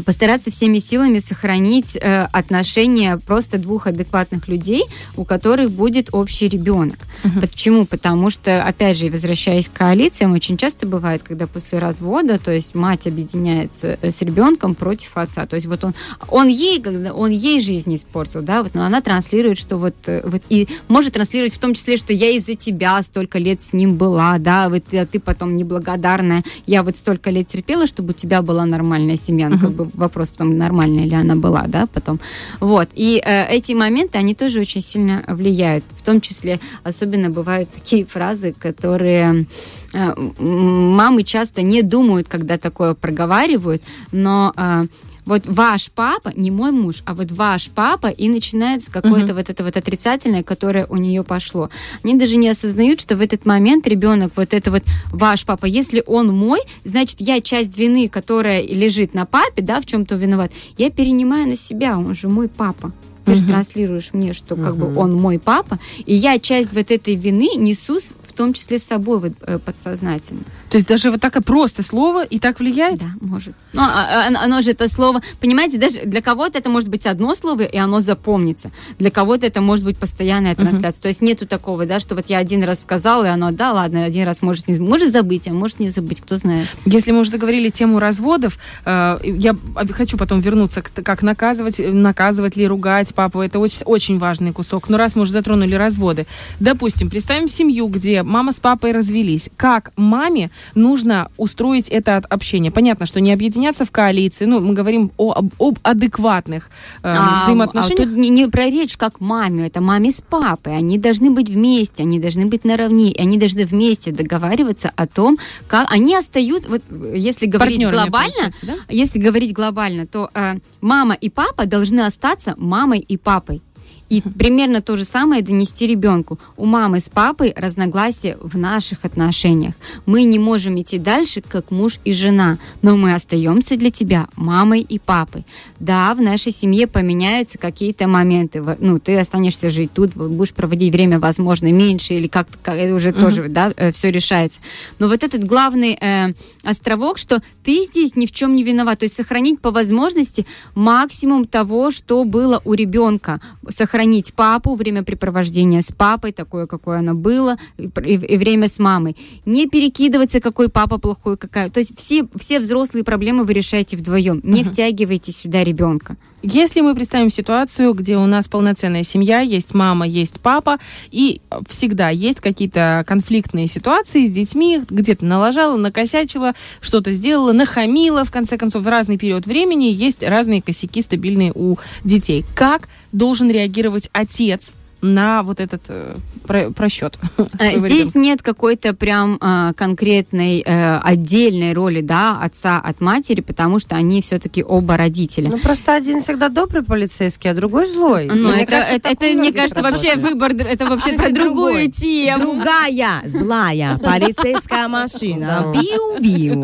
постараться 0.00 0.50
всеми 0.50 0.78
силами 0.78 1.18
сохранить 1.18 1.96
э, 1.96 2.28
отношения 2.32 3.18
просто 3.18 3.58
двух 3.58 3.86
адекватных 3.86 4.48
людей, 4.48 4.84
у 5.16 5.24
которых 5.24 5.70
будет 5.70 6.08
общий 6.12 6.48
ребенок. 6.48 6.98
Почему? 7.40 7.84
Потому 7.84 8.30
что, 8.30 8.64
опять 8.64 8.96
же, 8.98 9.10
возвращаясь 9.10 9.68
к 9.68 9.72
коалициям, 9.72 10.32
очень 10.32 10.56
часто 10.56 10.86
бывает, 10.86 11.22
когда 11.22 11.46
после 11.46 11.78
развода, 11.78 12.38
то 12.38 12.50
есть 12.52 12.74
мать 12.74 13.06
объединяется 13.06 13.98
э, 14.00 14.10
с 14.10 14.22
ребенком 14.22 14.74
против 14.74 15.16
отца. 15.16 15.46
То 15.46 15.56
есть 15.56 15.66
вот 15.66 15.84
он, 15.84 15.94
он 16.28 16.48
ей, 16.48 16.82
он 17.10 17.30
ей 17.30 17.60
жизнь 17.60 17.94
испортил, 17.94 18.42
да, 18.42 18.62
вот, 18.62 18.74
но 18.74 18.84
она 18.84 19.00
транслирует, 19.00 19.58
что 19.58 19.76
вот, 19.76 19.94
э, 20.06 20.22
вот 20.24 20.42
и 20.48 20.68
может 20.88 21.14
транслировать 21.14 21.54
в 21.54 21.58
том 21.58 21.74
числе, 21.74 21.96
что 21.96 22.12
я 22.12 22.30
из-за 22.30 22.54
тебя 22.54 23.02
столько 23.02 23.38
лет 23.38 23.62
с 23.62 23.72
ним 23.72 23.96
была, 23.96 24.38
да, 24.38 24.68
вот 24.68 24.82
а 24.92 25.06
ты 25.06 25.20
потом 25.20 25.56
неблагодарная, 25.56 26.44
я 26.66 26.82
вот 26.82 26.96
столько 26.96 27.30
лет 27.30 27.48
терпела, 27.48 27.86
чтобы 27.86 28.10
у 28.10 28.14
тебя 28.14 28.42
была 28.42 28.64
нормальная 28.64 29.16
семья, 29.16 29.48
ну, 29.48 29.58
как 29.58 29.70
бы 29.84 29.90
вопрос 29.94 30.30
в 30.30 30.36
том, 30.36 30.56
нормальная 30.56 31.04
ли 31.04 31.14
она 31.14 31.36
была, 31.36 31.64
да, 31.66 31.86
потом. 31.86 32.20
Вот, 32.60 32.88
и 32.94 33.22
э, 33.24 33.46
эти 33.48 33.72
моменты, 33.72 34.18
они 34.18 34.34
тоже 34.34 34.60
очень 34.60 34.80
сильно 34.80 35.24
влияют, 35.28 35.84
в 35.96 36.02
том 36.02 36.20
числе, 36.20 36.60
особенно 36.84 37.30
бывают 37.30 37.70
такие 37.70 38.04
фразы, 38.04 38.54
которые 38.58 39.46
э, 39.94 40.14
мамы 40.38 41.22
часто 41.22 41.62
не 41.62 41.82
думают, 41.82 42.28
когда 42.28 42.58
такое 42.58 42.94
проговаривают, 42.94 43.82
но 44.12 44.52
э, 44.56 44.86
вот 45.24 45.46
ваш 45.46 45.90
папа, 45.90 46.32
не 46.34 46.50
мой 46.50 46.72
муж, 46.72 47.02
а 47.06 47.14
вот 47.14 47.30
ваш 47.32 47.70
папа, 47.70 48.08
и 48.08 48.28
начинается 48.28 48.90
какое-то 48.90 49.34
вот 49.34 49.50
это 49.50 49.64
вот 49.64 49.76
отрицательное, 49.76 50.42
которое 50.42 50.86
у 50.86 50.96
нее 50.96 51.22
пошло. 51.22 51.70
Они 52.02 52.14
даже 52.14 52.36
не 52.36 52.48
осознают, 52.48 53.00
что 53.00 53.16
в 53.16 53.20
этот 53.20 53.46
момент 53.46 53.86
ребенок, 53.86 54.32
вот 54.36 54.54
это 54.54 54.70
вот 54.70 54.82
ваш 55.10 55.44
папа, 55.44 55.66
если 55.66 56.02
он 56.06 56.28
мой, 56.28 56.60
значит, 56.84 57.20
я 57.20 57.40
часть 57.40 57.78
вины, 57.78 58.08
которая 58.08 58.62
лежит 58.62 59.14
на 59.14 59.26
папе, 59.26 59.62
да, 59.62 59.80
в 59.80 59.86
чем-то 59.86 60.14
виноват, 60.16 60.52
я 60.78 60.90
перенимаю 60.90 61.48
на 61.48 61.56
себя, 61.56 61.98
он 61.98 62.14
же 62.14 62.28
мой 62.28 62.48
папа. 62.48 62.92
Ты 63.24 63.34
же 63.34 63.44
транслируешь 63.46 64.10
мне, 64.12 64.32
что 64.32 64.56
как 64.56 64.76
бы 64.76 64.98
он 64.98 65.14
мой 65.14 65.38
папа, 65.38 65.78
и 66.06 66.14
я 66.14 66.38
часть 66.38 66.72
вот 66.72 66.90
этой 66.90 67.14
вины 67.14 67.56
несу 67.56 68.00
в 68.22 68.32
том 68.32 68.52
числе 68.52 68.78
с 68.78 68.84
собой 68.84 69.18
вот, 69.18 69.32
э, 69.42 69.58
подсознательно. 69.58 70.40
То 70.70 70.78
есть 70.78 70.88
даже 70.88 71.10
вот 71.10 71.20
такое 71.20 71.42
просто 71.42 71.82
слово 71.82 72.24
и 72.24 72.38
так 72.38 72.60
влияет? 72.60 72.98
Да, 72.98 73.06
может. 73.20 73.54
Ну, 73.72 73.82
а- 73.82 74.24
а- 74.24 74.26
оно, 74.28 74.40
оно 74.40 74.62
же 74.62 74.70
это 74.70 74.88
слово, 74.88 75.20
понимаете, 75.40 75.78
даже 75.78 76.00
для 76.06 76.22
кого-то 76.22 76.58
это 76.58 76.70
может 76.70 76.88
быть 76.88 77.06
одно 77.06 77.34
слово, 77.34 77.62
и 77.62 77.76
оно 77.76 78.00
запомнится. 78.00 78.70
Для 78.98 79.10
кого-то 79.10 79.46
это 79.46 79.60
может 79.60 79.84
быть 79.84 79.98
постоянная 79.98 80.54
трансляция. 80.54 81.02
То 81.02 81.08
есть 81.08 81.20
нету 81.20 81.46
такого, 81.46 81.84
да, 81.86 82.00
что 82.00 82.14
вот 82.14 82.26
я 82.28 82.38
один 82.38 82.64
раз 82.64 82.80
сказала, 82.80 83.24
и 83.24 83.28
оно, 83.28 83.50
да, 83.50 83.72
ладно, 83.72 84.04
один 84.04 84.24
раз 84.26 84.42
может 84.42 84.68
не 84.68 84.78
может 84.78 85.12
забыть, 85.12 85.46
а 85.46 85.52
может 85.52 85.78
не 85.78 85.90
забыть, 85.90 86.20
кто 86.20 86.36
знает. 86.36 86.66
Если 86.86 87.12
мы 87.12 87.20
уже 87.20 87.30
заговорили 87.30 87.68
тему 87.68 87.98
разводов, 87.98 88.58
э, 88.84 89.18
я 89.24 89.56
хочу 89.90 90.16
потом 90.16 90.40
вернуться 90.40 90.80
к 90.82 90.90
как 91.02 91.22
наказывать, 91.22 91.80
э, 91.80 91.90
наказывать 91.92 92.56
ли, 92.56 92.66
ругать 92.66 93.11
папу. 93.12 93.40
Это 93.40 93.58
очень, 93.58 93.82
очень 93.84 94.18
важный 94.18 94.52
кусок. 94.52 94.88
Но 94.88 94.96
раз 94.98 95.14
мы 95.16 95.22
уже 95.22 95.32
затронули 95.32 95.74
разводы, 95.74 96.26
допустим, 96.60 97.10
представим 97.10 97.48
семью, 97.48 97.86
где 97.88 98.22
мама 98.22 98.52
с 98.52 98.60
папой 98.60 98.92
развелись. 98.92 99.48
Как 99.56 99.92
маме 99.96 100.50
нужно 100.74 101.30
устроить 101.36 101.88
это 101.88 102.16
от- 102.16 102.26
общение? 102.26 102.70
Понятно, 102.72 103.06
что 103.06 103.20
не 103.20 103.32
объединяться 103.32 103.84
в 103.84 103.90
коалиции. 103.90 104.44
Ну, 104.46 104.60
мы 104.60 104.74
говорим 104.74 105.10
о, 105.16 105.32
об, 105.32 105.52
об 105.58 105.78
адекватных 105.82 106.70
э, 107.02 107.08
А, 107.08 107.44
взаимоотношениях. 107.44 108.00
а 108.00 108.10
тут 108.10 108.16
не, 108.18 108.28
не 108.28 108.46
про 108.48 108.64
речь 108.66 108.96
как 108.96 109.20
маме, 109.20 109.66
это 109.66 109.80
маме 109.80 110.10
с 110.10 110.20
папой. 110.20 110.76
Они 110.76 110.98
должны 110.98 111.30
быть 111.30 111.50
вместе, 111.50 112.02
они 112.02 112.18
должны 112.18 112.46
быть 112.46 112.64
наравне, 112.64 113.10
и 113.12 113.20
они 113.20 113.38
должны 113.38 113.64
вместе 113.66 114.12
договариваться 114.12 114.90
о 114.96 115.06
том, 115.06 115.36
как 115.68 115.90
они 115.90 116.14
остаются, 116.16 116.68
вот 116.68 116.82
если 117.14 117.46
говорить 117.46 117.82
Партнерами, 117.82 118.08
глобально, 118.10 118.52
да? 118.62 118.74
если 118.88 119.18
говорить 119.18 119.52
глобально, 119.52 120.06
то 120.06 120.30
э, 120.34 120.54
мама 120.80 121.14
и 121.14 121.28
папа 121.28 121.66
должны 121.66 122.00
остаться 122.00 122.54
мамой 122.56 123.01
и 123.08 123.16
папой. 123.16 123.62
И 124.08 124.20
примерно 124.20 124.82
то 124.82 124.96
же 124.96 125.04
самое 125.04 125.42
донести 125.42 125.86
ребенку. 125.86 126.38
У 126.58 126.66
мамы 126.66 127.00
с 127.00 127.08
папой 127.08 127.54
разногласия 127.56 128.36
в 128.42 128.58
наших 128.58 129.06
отношениях. 129.06 129.74
Мы 130.04 130.24
не 130.24 130.38
можем 130.38 130.78
идти 130.78 130.98
дальше, 130.98 131.40
как 131.40 131.70
муж 131.70 131.98
и 132.04 132.12
жена, 132.12 132.58
но 132.82 132.94
мы 132.94 133.14
остаемся 133.14 133.76
для 133.78 133.90
тебя 133.90 134.28
мамой 134.36 134.82
и 134.82 134.98
папой. 134.98 135.46
Да, 135.80 136.14
в 136.14 136.20
нашей 136.20 136.52
семье 136.52 136.86
поменяются 136.86 137.56
какие-то 137.56 138.06
моменты. 138.06 138.62
Ну, 138.80 138.98
ты 138.98 139.16
останешься 139.16 139.70
жить 139.70 139.92
тут, 139.94 140.14
будешь 140.14 140.52
проводить 140.52 140.92
время, 140.92 141.18
возможно, 141.18 141.72
меньше, 141.72 142.12
или 142.14 142.26
как-то 142.26 142.58
как- 142.62 142.92
уже 142.92 143.12
тоже, 143.12 143.48
да, 143.48 143.72
все 143.94 144.10
решается. 144.10 144.60
Но 144.98 145.08
вот 145.08 145.22
этот 145.22 145.44
главный 145.44 145.96
э, 145.98 146.34
островок, 146.64 147.16
что 147.16 147.42
ты 147.64 147.84
здесь 147.84 148.14
ни 148.14 148.26
в 148.26 148.32
чем 148.32 148.56
не 148.56 148.62
виноват. 148.62 148.98
То 148.98 149.04
есть 149.04 149.14
сохранить 149.16 149.60
по 149.60 149.70
возможности 149.70 150.44
максимум 150.74 151.46
того, 151.46 151.90
что 151.90 152.24
было 152.24 152.60
у 152.66 152.74
ребенка. 152.74 153.40
Сохранить 153.68 154.01
папу, 154.34 154.74
времяпрепровождение 154.74 155.82
с 155.82 155.92
папой, 155.92 156.32
такое, 156.32 156.66
какое 156.66 156.98
оно 156.98 157.14
было, 157.14 157.56
и, 157.78 157.84
и- 158.04 158.14
и 158.34 158.36
время 158.36 158.68
с 158.68 158.78
мамой. 158.78 159.16
Не 159.46 159.66
перекидываться, 159.66 160.40
какой 160.40 160.68
папа 160.68 160.98
плохой, 160.98 161.36
какая. 161.36 161.70
То 161.70 161.80
есть 161.80 161.98
все, 161.98 162.26
все 162.38 162.60
взрослые 162.60 163.04
проблемы 163.04 163.44
вы 163.44 163.52
решаете 163.52 163.96
вдвоем. 163.96 164.40
Не 164.42 164.62
втягивайте 164.64 165.32
сюда 165.32 165.64
ребенка. 165.64 166.16
Если 166.44 166.80
мы 166.80 166.94
представим 166.96 167.30
ситуацию, 167.30 167.94
где 167.94 168.16
у 168.16 168.26
нас 168.26 168.48
полноценная 168.48 169.04
семья, 169.04 169.40
есть 169.40 169.74
мама, 169.74 170.08
есть 170.08 170.40
папа, 170.40 170.78
и 171.12 171.40
всегда 171.68 172.08
есть 172.10 172.40
какие-то 172.40 173.04
конфликтные 173.06 173.68
ситуации 173.68 174.26
с 174.26 174.32
детьми, 174.32 174.82
где-то 174.90 175.24
налажала, 175.24 175.76
накосячила, 175.76 176.54
что-то 176.80 177.12
сделала, 177.12 177.52
нахамила, 177.52 178.24
в 178.24 178.32
конце 178.32 178.58
концов, 178.58 178.82
в 178.82 178.88
разный 178.88 179.18
период 179.18 179.46
времени 179.46 179.84
есть 179.84 180.24
разные 180.24 180.62
косяки 180.62 181.00
стабильные 181.02 181.52
у 181.54 181.76
детей. 182.02 182.44
Как 182.56 182.88
должен 183.12 183.48
реагировать 183.48 183.81
отец 184.12 184.76
на 185.00 185.42
вот 185.42 185.58
этот 185.58 185.82
э, 185.88 186.14
про- 186.46 186.70
просчет? 186.70 187.18
Э, 187.58 187.76
Здесь 187.78 187.90
ребенка? 188.10 188.18
нет 188.18 188.42
какой-то 188.42 188.94
прям 188.94 189.36
э, 189.40 189.72
конкретной 189.76 190.62
э, 190.64 190.98
отдельной 190.98 191.72
роли, 191.72 192.00
да, 192.02 192.38
отца 192.40 192.78
от 192.78 193.00
матери, 193.00 193.40
потому 193.40 193.80
что 193.80 193.96
они 193.96 194.22
все-таки 194.22 194.62
оба 194.62 194.96
родители. 194.96 195.48
Ну, 195.48 195.58
просто 195.58 195.94
один 195.94 196.20
всегда 196.20 196.48
добрый 196.48 196.84
полицейский, 196.84 197.50
а 197.50 197.54
другой 197.54 197.88
злой. 197.92 198.26
Ну, 198.26 198.34
И 198.34 198.52
мне 198.52 198.62
это, 198.62 198.70
кажется, 198.70 198.94
это, 198.94 199.08
это, 199.08 199.24
мне 199.38 199.52
кажется, 199.52 199.82
вообще 199.82 200.14
выбор, 200.14 200.52
это 200.52 200.86
вообще 200.86 201.10
Если 201.10 201.22
про 201.24 201.32
другую 201.32 201.90
тему. 201.90 202.52
Другая 202.52 203.22
злая 203.26 203.98
полицейская 204.02 204.86
машина. 204.86 205.72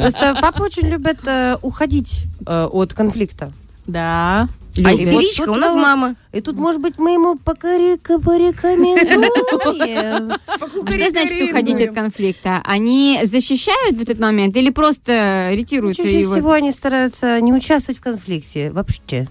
Просто 0.00 0.38
папа 0.40 0.62
очень 0.62 0.86
любит 0.88 1.18
э, 1.26 1.56
уходить 1.62 2.22
от 2.46 2.94
конфликта. 2.94 3.52
Да. 3.88 4.48
А 4.76 4.94
истеричка 4.94 5.48
Вот 5.48 5.56
у 5.56 5.58
нас 5.60 5.74
мама. 5.74 6.14
И 6.32 6.40
тут, 6.40 6.56
может 6.56 6.80
быть, 6.80 6.98
мы 6.98 7.12
ему 7.12 7.36
покорика 7.36 8.20
порекомендуем. 8.20 10.30
Что 10.86 11.10
значит 11.10 11.50
уходить 11.50 11.80
от 11.80 11.94
конфликта? 11.94 12.60
Они 12.64 13.20
защищают 13.24 13.96
в 13.96 14.02
этот 14.02 14.20
момент 14.20 14.54
или 14.56 14.70
просто 14.70 15.50
ретируются? 15.52 16.02
Чаще 16.02 16.20
всего 16.20 16.52
они 16.52 16.70
стараются 16.70 17.40
не 17.40 17.52
участвовать 17.52 17.98
в 17.98 18.02
конфликте 18.02 18.70
вообще. 18.70 19.26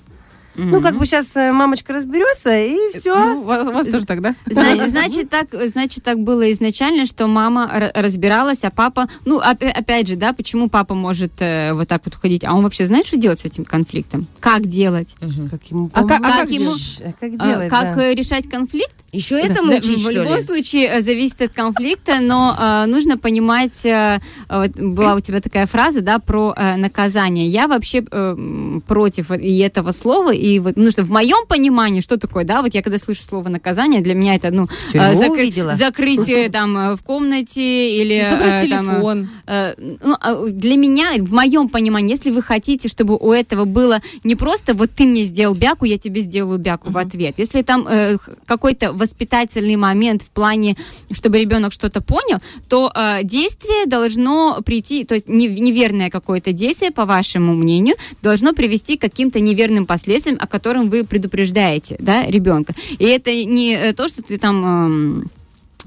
Ну, 0.57 0.81
как 0.81 0.97
бы 0.97 1.05
сейчас 1.05 1.33
мамочка 1.35 1.93
разберется, 1.93 2.57
и 2.57 2.75
все. 2.97 3.15
Ну, 3.15 3.41
у 3.41 3.43
вас, 3.43 3.67
у 3.67 3.71
вас 3.71 3.87
тоже 3.87 4.05
так, 4.05 4.21
да? 4.21 4.35
Зна- 4.45 4.87
Значит 4.87 5.29
так, 5.29 5.47
значит, 5.69 6.03
так 6.03 6.19
было 6.19 6.51
изначально, 6.51 7.05
что 7.05 7.27
мама 7.27 7.91
разбиралась, 7.93 8.63
а 8.63 8.71
папа... 8.71 9.07
Ну, 9.25 9.39
опя- 9.39 9.69
опять 9.71 10.07
же, 10.07 10.15
да, 10.15 10.33
почему 10.33 10.67
папа 10.69 10.95
может 10.95 11.33
э, 11.39 11.73
вот 11.73 11.87
так 11.87 12.01
вот 12.05 12.15
уходить? 12.15 12.43
А 12.43 12.53
он 12.55 12.63
вообще 12.63 12.85
знает, 12.85 13.05
что 13.07 13.17
делать 13.17 13.39
с 13.39 13.45
этим 13.45 13.65
конфликтом? 13.65 14.25
Как 14.39 14.65
делать? 14.65 15.15
Как 15.51 15.63
ему 15.69 15.89
А 15.93 16.03
как- 16.05 16.21
а 16.25 16.31
как 16.37 16.51
ему- 16.51 16.73
А 17.01 17.13
как 17.19 17.31
А, 17.39 17.47
делать, 17.47 17.69
как 17.69 17.95
да. 17.95 18.03
э, 18.03 18.15
решать 18.15 18.49
конфликт? 18.49 18.95
Еще 19.11 19.39
этому 19.39 19.69
За- 19.71 19.77
учить, 19.77 20.03
в 20.03 20.09
любом 20.09 20.37
ли? 20.37 20.43
случае 20.43 20.87
э, 20.87 21.01
зависит 21.01 21.41
от 21.41 21.53
конфликта, 21.53 22.19
но 22.19 22.55
э, 22.59 22.85
нужно 22.87 23.17
понимать, 23.17 23.85
э, 23.85 24.19
э, 24.49 24.59
вот 24.59 24.71
была 24.79 25.15
у 25.15 25.19
тебя 25.19 25.39
такая 25.39 25.65
фраза, 25.67 26.01
да, 26.01 26.19
про 26.19 26.53
э, 26.57 26.75
наказание. 26.75 27.47
Я 27.47 27.67
вообще 27.67 28.03
э, 28.09 28.79
против 28.87 29.31
и 29.31 29.57
этого 29.59 29.91
слова, 29.91 30.33
и 30.33 30.46
вот, 30.59 30.75
ну 30.77 30.91
что, 30.91 31.03
в 31.03 31.09
моем 31.09 31.45
понимании, 31.47 32.01
что 32.01 32.17
такое, 32.17 32.43
да, 32.43 32.61
вот 32.61 32.73
я 32.73 32.81
когда 32.81 32.97
слышу 32.97 33.23
слово 33.23 33.49
наказание, 33.49 34.01
для 34.01 34.13
меня 34.13 34.35
это, 34.35 34.51
ну, 34.51 34.67
Тюрьму 34.91 35.21
закры- 35.21 35.75
закрытие 35.75 36.49
там 36.57 36.77
э, 36.77 36.95
в 36.95 37.03
комнате 37.03 37.97
или... 38.01 38.27
Забрать 38.29 38.65
э, 38.65 38.69
там, 38.69 38.89
э, 38.89 38.91
телефон. 38.93 39.29
Э, 39.47 39.73
ну, 39.77 40.15
а 40.19 40.45
для 40.45 40.75
меня, 40.77 41.09
в 41.19 41.33
моем 41.33 41.69
понимании, 41.69 42.11
если 42.11 42.31
вы 42.31 42.41
хотите, 42.41 42.87
чтобы 42.89 43.17
у 43.17 43.31
этого 43.31 43.65
было 43.65 44.01
не 44.23 44.35
просто 44.35 44.73
вот 44.73 44.91
ты 44.91 45.05
мне 45.05 45.23
сделал 45.23 45.55
бяку, 45.55 45.85
я 45.85 45.97
тебе 45.97 46.21
сделаю 46.21 46.59
бяку 46.59 46.91
в 46.91 46.97
ответ. 46.97 47.35
Если 47.37 47.61
там 47.61 47.87
э, 47.87 48.17
какой-то 48.45 48.93
воспитательный 48.93 49.75
момент 49.75 50.21
в 50.21 50.29
плане, 50.29 50.75
чтобы 51.11 51.39
ребенок 51.39 51.73
что-то 51.73 52.01
понял, 52.01 52.39
то 52.69 52.91
э, 52.93 53.23
действие 53.23 53.85
должно 53.85 54.61
прийти, 54.65 55.03
то 55.03 55.15
есть 55.15 55.27
не- 55.27 55.47
неверное 55.47 56.09
какое-то 56.09 56.51
действие, 56.53 56.91
по 56.91 57.05
вашему 57.05 57.55
мнению, 57.55 57.95
должно 58.21 58.53
привести 58.53 58.97
к 58.97 59.01
каким-то 59.01 59.39
неверным 59.39 59.85
последствиям, 59.85 60.36
о 60.39 60.47
котором 60.47 60.89
вы 60.89 61.03
предупреждаете, 61.03 61.95
да, 61.99 62.25
ребенка. 62.25 62.73
И 62.99 63.05
это 63.05 63.31
не 63.31 63.73
э, 63.73 63.93
то, 63.93 64.07
что 64.07 64.21
ты 64.21 64.37
там... 64.37 65.29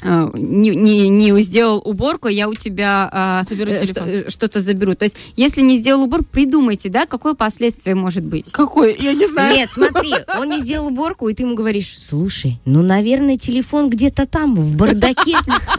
э, 0.02 0.30
не, 0.34 0.70
не, 0.70 1.08
не 1.08 1.40
сделал 1.42 1.80
уборку, 1.84 2.28
я 2.28 2.48
у 2.48 2.54
тебя 2.54 3.42
э, 3.46 3.48
Заберу 3.48 3.72
э, 3.72 3.84
э, 3.84 4.30
что-то 4.30 4.62
заберу. 4.62 4.94
То 4.94 5.04
есть, 5.04 5.16
если 5.36 5.60
не 5.62 5.78
сделал 5.78 6.04
уборку, 6.04 6.26
придумайте, 6.30 6.88
да, 6.88 7.06
какое 7.06 7.34
последствие 7.34 7.94
может 7.94 8.24
быть. 8.24 8.52
Какой? 8.52 8.96
Я 8.98 9.12
не 9.14 9.26
знаю. 9.26 9.54
Нет, 9.54 9.70
смотри, 9.72 10.12
он 10.38 10.48
не 10.48 10.58
сделал 10.58 10.88
уборку, 10.88 11.28
и 11.28 11.34
ты 11.34 11.42
ему 11.42 11.54
говоришь, 11.54 11.98
слушай, 11.98 12.58
ну, 12.64 12.82
наверное, 12.82 13.36
телефон 13.36 13.90
где-то 13.90 14.26
там, 14.26 14.54
в 14.54 14.76
бардаке, 14.76 15.36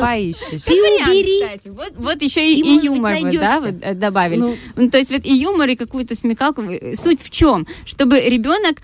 поищешь. 0.00 0.62
Ты 0.62 0.72
убери. 0.72 1.42
Кстати, 1.44 1.72
вот, 1.96 2.22
еще 2.22 2.52
и, 2.52 2.84
юмор 2.84 3.14
да, 3.32 3.62
э, 3.80 3.94
добавили. 3.94 4.40
Ну. 4.40 4.56
Ну, 4.76 4.90
то 4.90 4.98
есть 4.98 5.10
вот 5.10 5.24
и 5.24 5.34
юмор, 5.34 5.68
и 5.68 5.76
какую-то 5.76 6.14
смекалку. 6.14 6.62
Суть 6.94 7.22
в 7.22 7.30
чем? 7.30 7.66
Чтобы 7.84 8.20
ребенок 8.20 8.78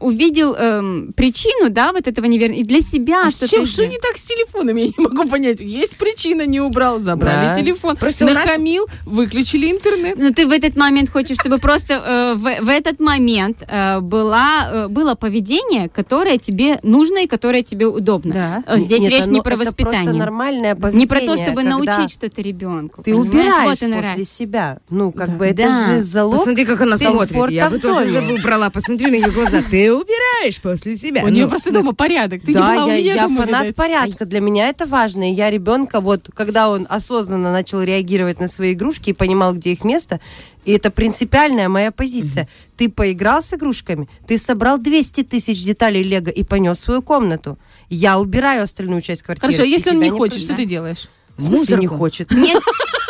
увидел 0.00 0.54
эм, 0.54 1.12
причину, 1.16 1.70
да, 1.70 1.92
вот 1.92 2.06
этого 2.06 2.26
неверного, 2.26 2.60
и 2.60 2.64
для 2.64 2.82
себя 2.82 3.26
А 3.26 3.30
что-то... 3.30 3.66
сделал. 3.84 3.92
не 3.92 3.98
так 3.98 4.16
с 4.16 4.22
телефоном? 4.22 4.76
Я 4.76 4.86
не 4.86 4.94
могу 4.98 5.28
понять. 5.28 5.60
Есть 5.60 5.96
причина, 5.96 6.46
не 6.46 6.60
убрал, 6.60 6.98
забрали 6.98 7.46
Да. 7.48 7.54
телефон. 7.54 7.96
Просто 7.96 8.24
у 8.24 8.28
нас- 8.30 8.44
Нахамил, 8.44 8.86
выключили 9.04 9.70
интернет. 9.70 10.16
Ну, 10.18 10.32
ты 10.32 10.46
в 10.46 10.50
этот 10.52 10.76
момент 10.76 11.10
хочешь, 11.10 11.36
чтобы 11.40 11.58
просто 11.58 11.94
э, 11.94 12.34
в, 12.36 12.64
в 12.64 12.68
этот 12.68 13.00
момент 13.00 13.64
э, 13.68 14.00
была, 14.00 14.68
э, 14.72 14.88
было 14.88 15.14
поведение, 15.14 15.88
которое 15.88 16.38
тебе 16.38 16.78
нужно 16.82 17.24
и 17.24 17.26
которое 17.26 17.62
тебе 17.62 17.86
удобно. 17.86 18.62
Да. 18.66 18.76
Здесь 18.78 19.00
Нет, 19.00 19.12
речь 19.12 19.26
не 19.26 19.40
про 19.40 19.54
это 19.54 19.64
воспитание. 19.64 20.02
просто 20.04 20.18
нормальное 20.18 20.74
поведение. 20.74 20.98
не 21.00 21.06
про 21.06 21.20
то, 21.20 21.36
чтобы 21.36 21.62
научить 21.62 22.10
что-то 22.12 22.42
ребенку. 22.42 23.02
Ты 23.02 23.12
понимаешь? 23.12 23.28
убираешь 23.28 23.80
Вот 23.80 24.02
после 24.02 24.24
себя. 24.24 24.78
Ну, 24.90 25.12
как 25.12 25.28
Да. 25.30 25.36
бы 25.36 25.46
это 25.46 25.62
Да. 25.64 25.86
же 25.86 26.00
залог. 26.00 26.36
Посмотри, 26.38 26.64
как 26.64 26.80
она 26.80 26.96
смотрит. 26.96 27.50
Я 27.50 27.70
бы 27.70 27.78
тоже 27.78 28.04
уже 28.04 28.34
убрала. 28.34 28.70
Посмотри 28.70 29.06
на 29.10 29.14
ее 29.16 29.30
глаза. 29.30 29.58
Ты 29.70 29.92
убираешь 29.92 30.60
после 30.60 30.96
себя. 30.96 31.22
У 31.24 31.28
нее 31.28 31.44
Ну, 31.44 31.50
просто 31.50 31.72
дома 31.72 31.92
порядок. 31.92 32.42
Ты 32.44 32.52
да, 32.54 32.60
не 32.72 32.74
была 32.76 32.84
у 32.86 32.88
я, 32.88 32.96
я 33.14 33.28
фанат 33.28 33.71
видать. 33.72 33.76
порядка. 33.76 34.26
Для 34.26 34.40
меня 34.40 34.68
это 34.68 34.86
важно. 34.86 35.30
И 35.30 35.34
я 35.34 35.50
ребенка, 35.50 36.00
вот, 36.00 36.30
когда 36.34 36.70
он 36.70 36.86
осознанно 36.88 37.52
начал 37.52 37.82
реагировать 37.82 38.40
на 38.40 38.48
свои 38.48 38.72
игрушки 38.72 39.10
и 39.10 39.12
понимал, 39.12 39.54
где 39.54 39.72
их 39.72 39.84
место, 39.84 40.20
и 40.64 40.72
это 40.72 40.90
принципиальная 40.90 41.68
моя 41.68 41.90
позиция. 41.90 42.48
Ты 42.76 42.88
поиграл 42.88 43.42
с 43.42 43.52
игрушками, 43.52 44.08
ты 44.26 44.38
собрал 44.38 44.78
200 44.78 45.24
тысяч 45.24 45.64
деталей 45.64 46.02
Лего 46.02 46.30
и 46.30 46.44
понес 46.44 46.78
в 46.78 46.84
свою 46.84 47.02
комнату. 47.02 47.58
Я 47.88 48.18
убираю 48.18 48.62
остальную 48.62 49.02
часть 49.02 49.22
квартиры. 49.22 49.52
Хорошо, 49.52 49.68
если 49.68 49.90
он 49.90 50.00
не 50.00 50.10
хочет, 50.10 50.36
про- 50.36 50.44
что 50.44 50.56
ты 50.56 50.64
делаешь? 50.64 51.08
Смысле 51.38 51.76
не 51.78 51.86
хочет. 51.86 52.30
Нет, 52.30 52.62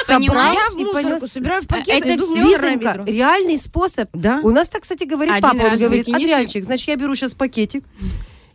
Собрал 0.06 0.54
в 0.74 0.78
и 0.78 0.84
мусорку 0.84 1.26
собираю 1.26 1.62
в 1.62 1.66
пакет. 1.66 2.04
Это 2.04 2.14
Лизонька, 2.14 3.04
реальный 3.06 3.56
способ. 3.56 4.08
Да. 4.12 4.40
У 4.42 4.50
нас 4.50 4.68
так, 4.68 4.82
кстати, 4.82 5.04
говорит 5.04 5.34
Один 5.34 5.42
папа. 5.42 5.72
Он 5.72 5.78
говорит, 5.78 6.08
Адрианчик, 6.08 6.64
значит, 6.64 6.88
я 6.88 6.96
беру 6.96 7.14
сейчас 7.14 7.32
пакетик. 7.34 7.84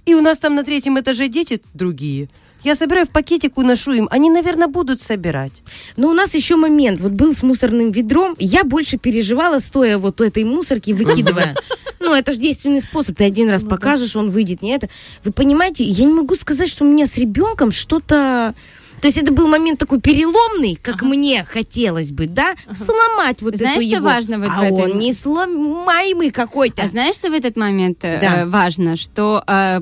И 0.07 0.15
у 0.15 0.21
нас 0.21 0.39
там 0.39 0.55
на 0.55 0.63
третьем 0.63 0.97
этаже 0.97 1.27
дети 1.27 1.61
другие. 1.73 2.29
Я 2.63 2.75
собираю 2.75 3.05
в 3.05 3.09
пакетик, 3.09 3.57
уношу 3.57 3.91
им. 3.91 4.07
Они, 4.09 4.29
наверное, 4.29 4.67
будут 4.67 5.01
собирать. 5.01 5.63
Но 5.97 6.07
у 6.07 6.13
нас 6.13 6.33
еще 6.33 6.55
момент. 6.55 7.01
Вот 7.01 7.11
был 7.11 7.35
с 7.35 7.43
мусорным 7.43 7.91
ведром. 7.91 8.33
Я 8.39 8.63
больше 8.63 8.97
переживала, 8.97 9.59
стоя 9.59 9.97
вот 9.97 10.21
у 10.21 10.23
этой 10.23 10.43
мусорки, 10.43 10.91
выкидывая. 10.91 11.55
Ну, 11.99 12.13
это 12.13 12.31
же 12.31 12.37
действенный 12.37 12.79
способ. 12.79 13.17
Ты 13.17 13.25
один 13.25 13.49
раз 13.49 13.63
покажешь, 13.63 14.15
он 14.15 14.29
выйдет, 14.29 14.61
не 14.61 14.69
это. 14.69 14.87
Вы 15.25 15.33
понимаете, 15.33 15.83
я 15.83 16.05
не 16.05 16.13
могу 16.13 16.35
сказать, 16.35 16.69
что 16.69 16.85
у 16.85 16.87
меня 16.87 17.05
с 17.05 17.17
ребенком 17.17 17.71
что-то... 17.71 18.55
То 19.01 19.07
есть 19.07 19.17
это 19.17 19.31
был 19.31 19.47
момент 19.47 19.79
такой 19.79 19.99
переломный, 20.01 20.77
как 20.81 21.01
мне 21.03 21.43
хотелось 21.43 22.11
бы, 22.11 22.25
да, 22.27 22.55
сломать 22.73 23.41
вот 23.41 23.55
Знаешь, 23.55 23.77
эту 23.77 23.87
что 23.87 23.95
его... 23.97 24.05
важно 24.05 24.39
вот 24.39 24.49
а 24.51 24.59
в 24.59 24.63
этой- 24.63 24.91
он 24.93 24.99
не 24.99 25.13
сломаемый 25.13 26.31
какой-то. 26.31 26.83
А 26.83 26.87
знаешь, 26.87 27.15
что 27.15 27.29
в 27.29 27.33
этот 27.33 27.55
момент 27.57 27.99
э, 28.03 28.19
Да. 28.21 28.41
э, 28.41 28.45
важно, 28.45 28.95
что 28.95 29.43
э, 29.47 29.79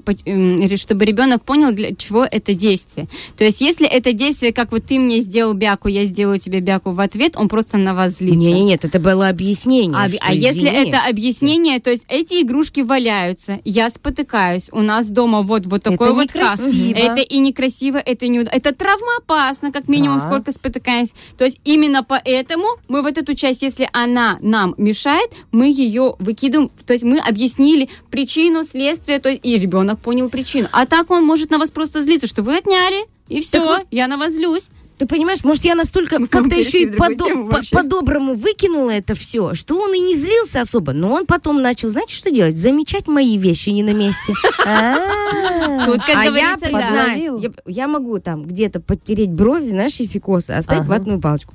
чтобы 0.78 1.06
ребенок 1.06 1.44
понял, 1.44 1.72
для 1.72 1.96
чего 1.96 2.26
это 2.30 2.54
действие. 2.54 3.08
То 3.38 3.44
есть, 3.44 3.62
если 3.62 3.88
это 3.88 4.14
действие, 4.14 4.52
как 4.54 4.72
вот 4.72 4.86
ты 4.86 5.00
мне 5.00 5.22
сделал 5.22 5.54
бяку, 5.54 5.88
я 5.88 6.06
сделаю 6.06 6.40
тебе 6.40 6.60
бяку 6.60 6.92
в 6.92 7.00
ответ, 7.00 7.34
он 7.36 7.48
просто 7.50 7.78
на 7.78 7.94
вас 7.94 8.18
злится. 8.18 8.38
Не, 8.38 8.54
не, 8.54 8.64
нет, 8.64 8.86
это 8.86 9.00
было 9.00 9.30
объяснение. 9.30 9.98
А, 9.98 10.08
что, 10.10 10.18
а 10.22 10.34
если 10.34 10.68
извини. 10.68 10.90
это 10.90 11.00
объяснение, 11.08 11.80
то 11.80 11.90
есть 11.92 12.06
эти 12.08 12.42
игрушки 12.42 12.82
валяются, 12.82 13.60
я 13.64 13.90
спотыкаюсь, 13.90 14.70
у 14.72 14.82
нас 14.82 15.08
дома 15.08 15.42
вот, 15.42 15.66
вот 15.66 15.84
такой 15.84 16.08
Это 16.08 16.14
вот 16.16 16.32
хас. 16.32 16.60
некрасиво. 16.60 16.98
Это 16.98 17.22
и 17.22 17.40
некрасиво, 17.40 17.98
это 17.98 18.28
не 18.28 18.40
уд- 18.40 18.50
Это 19.06 19.26
травмоопасно, 19.26 19.72
как 19.72 19.88
минимум, 19.88 20.18
Да. 20.18 20.26
сколько 20.26 20.52
спотыкаемся. 20.52 21.14
То 21.38 21.46
есть 21.46 21.60
именно 21.64 22.04
поэтому 22.04 22.68
мы 22.88 23.02
вот 23.02 23.18
эту 23.18 23.34
часть, 23.36 23.62
если 23.62 23.90
она 23.94 24.38
нам 24.42 24.74
мешает, 24.78 25.32
мы 25.52 25.68
ее 25.68 26.16
выкидываем, 26.20 26.70
то 26.86 26.94
есть 26.94 27.04
мы 27.06 27.20
объяснили 27.20 27.90
причину, 28.10 28.64
следствие, 28.64 29.20
то 29.20 29.30
есть 29.30 29.42
и 29.44 29.58
ребенок 29.58 30.00
понял 30.00 30.30
причину. 30.30 30.68
А 30.72 30.86
так 30.86 31.12
он 31.12 31.24
может 31.26 31.52
на 31.52 31.58
вас 31.58 31.72
просто 31.72 32.02
злиться, 32.02 32.28
что 32.28 32.44
вы 32.44 32.58
отняли, 32.58 33.06
и 33.28 33.42
все, 33.42 33.60
вот- 33.62 33.88
я 33.92 34.08
на 34.08 34.18
вас 34.18 34.34
злюсь. 34.34 34.70
Ты 34.98 35.08
понимаешь, 35.08 35.44
может, 35.44 35.66
я 35.66 35.76
настолько 35.76 36.20
Мы 36.20 36.28
как-то 36.28 36.50
перешли 36.50 36.82
еще 36.82 36.82
и 36.84 36.86
в 36.86 36.92
другую 36.92 37.18
подо- 37.18 37.28
тему 37.28 37.50
по- 37.50 37.64
по-доброму 37.72 38.34
выкинула 38.34 38.92
это 38.92 39.14
все, 39.14 39.54
что 39.54 39.78
он 39.80 39.94
и 39.94 40.00
не 40.00 40.16
злился 40.16 40.62
особо. 40.62 40.94
Но 40.94 41.12
он 41.12 41.26
потом 41.26 41.62
начал, 41.62 41.90
знаете, 41.90 42.16
что 42.16 42.32
делать? 42.32 42.58
Замечать 42.58 43.08
мои 43.08 43.38
вещи 43.38 43.70
не 43.72 43.84
на 43.84 43.94
месте. 43.94 44.34
А, 44.68 45.86
Тут, 45.86 45.98
как 45.98 46.16
А 46.16 46.24
я 46.26 46.30
говорится, 46.32 46.66
признаюсь, 46.66 47.44
я, 47.44 47.50
я 47.68 47.88
могу 47.88 48.20
там 48.20 48.46
где-то 48.46 48.80
подтереть 48.80 49.30
бровь, 49.32 49.64
знаешь, 49.66 49.96
если 49.98 50.18
косы, 50.20 50.52
оставить 50.52 50.86
ватную 50.88 51.20
палочку. 51.20 51.54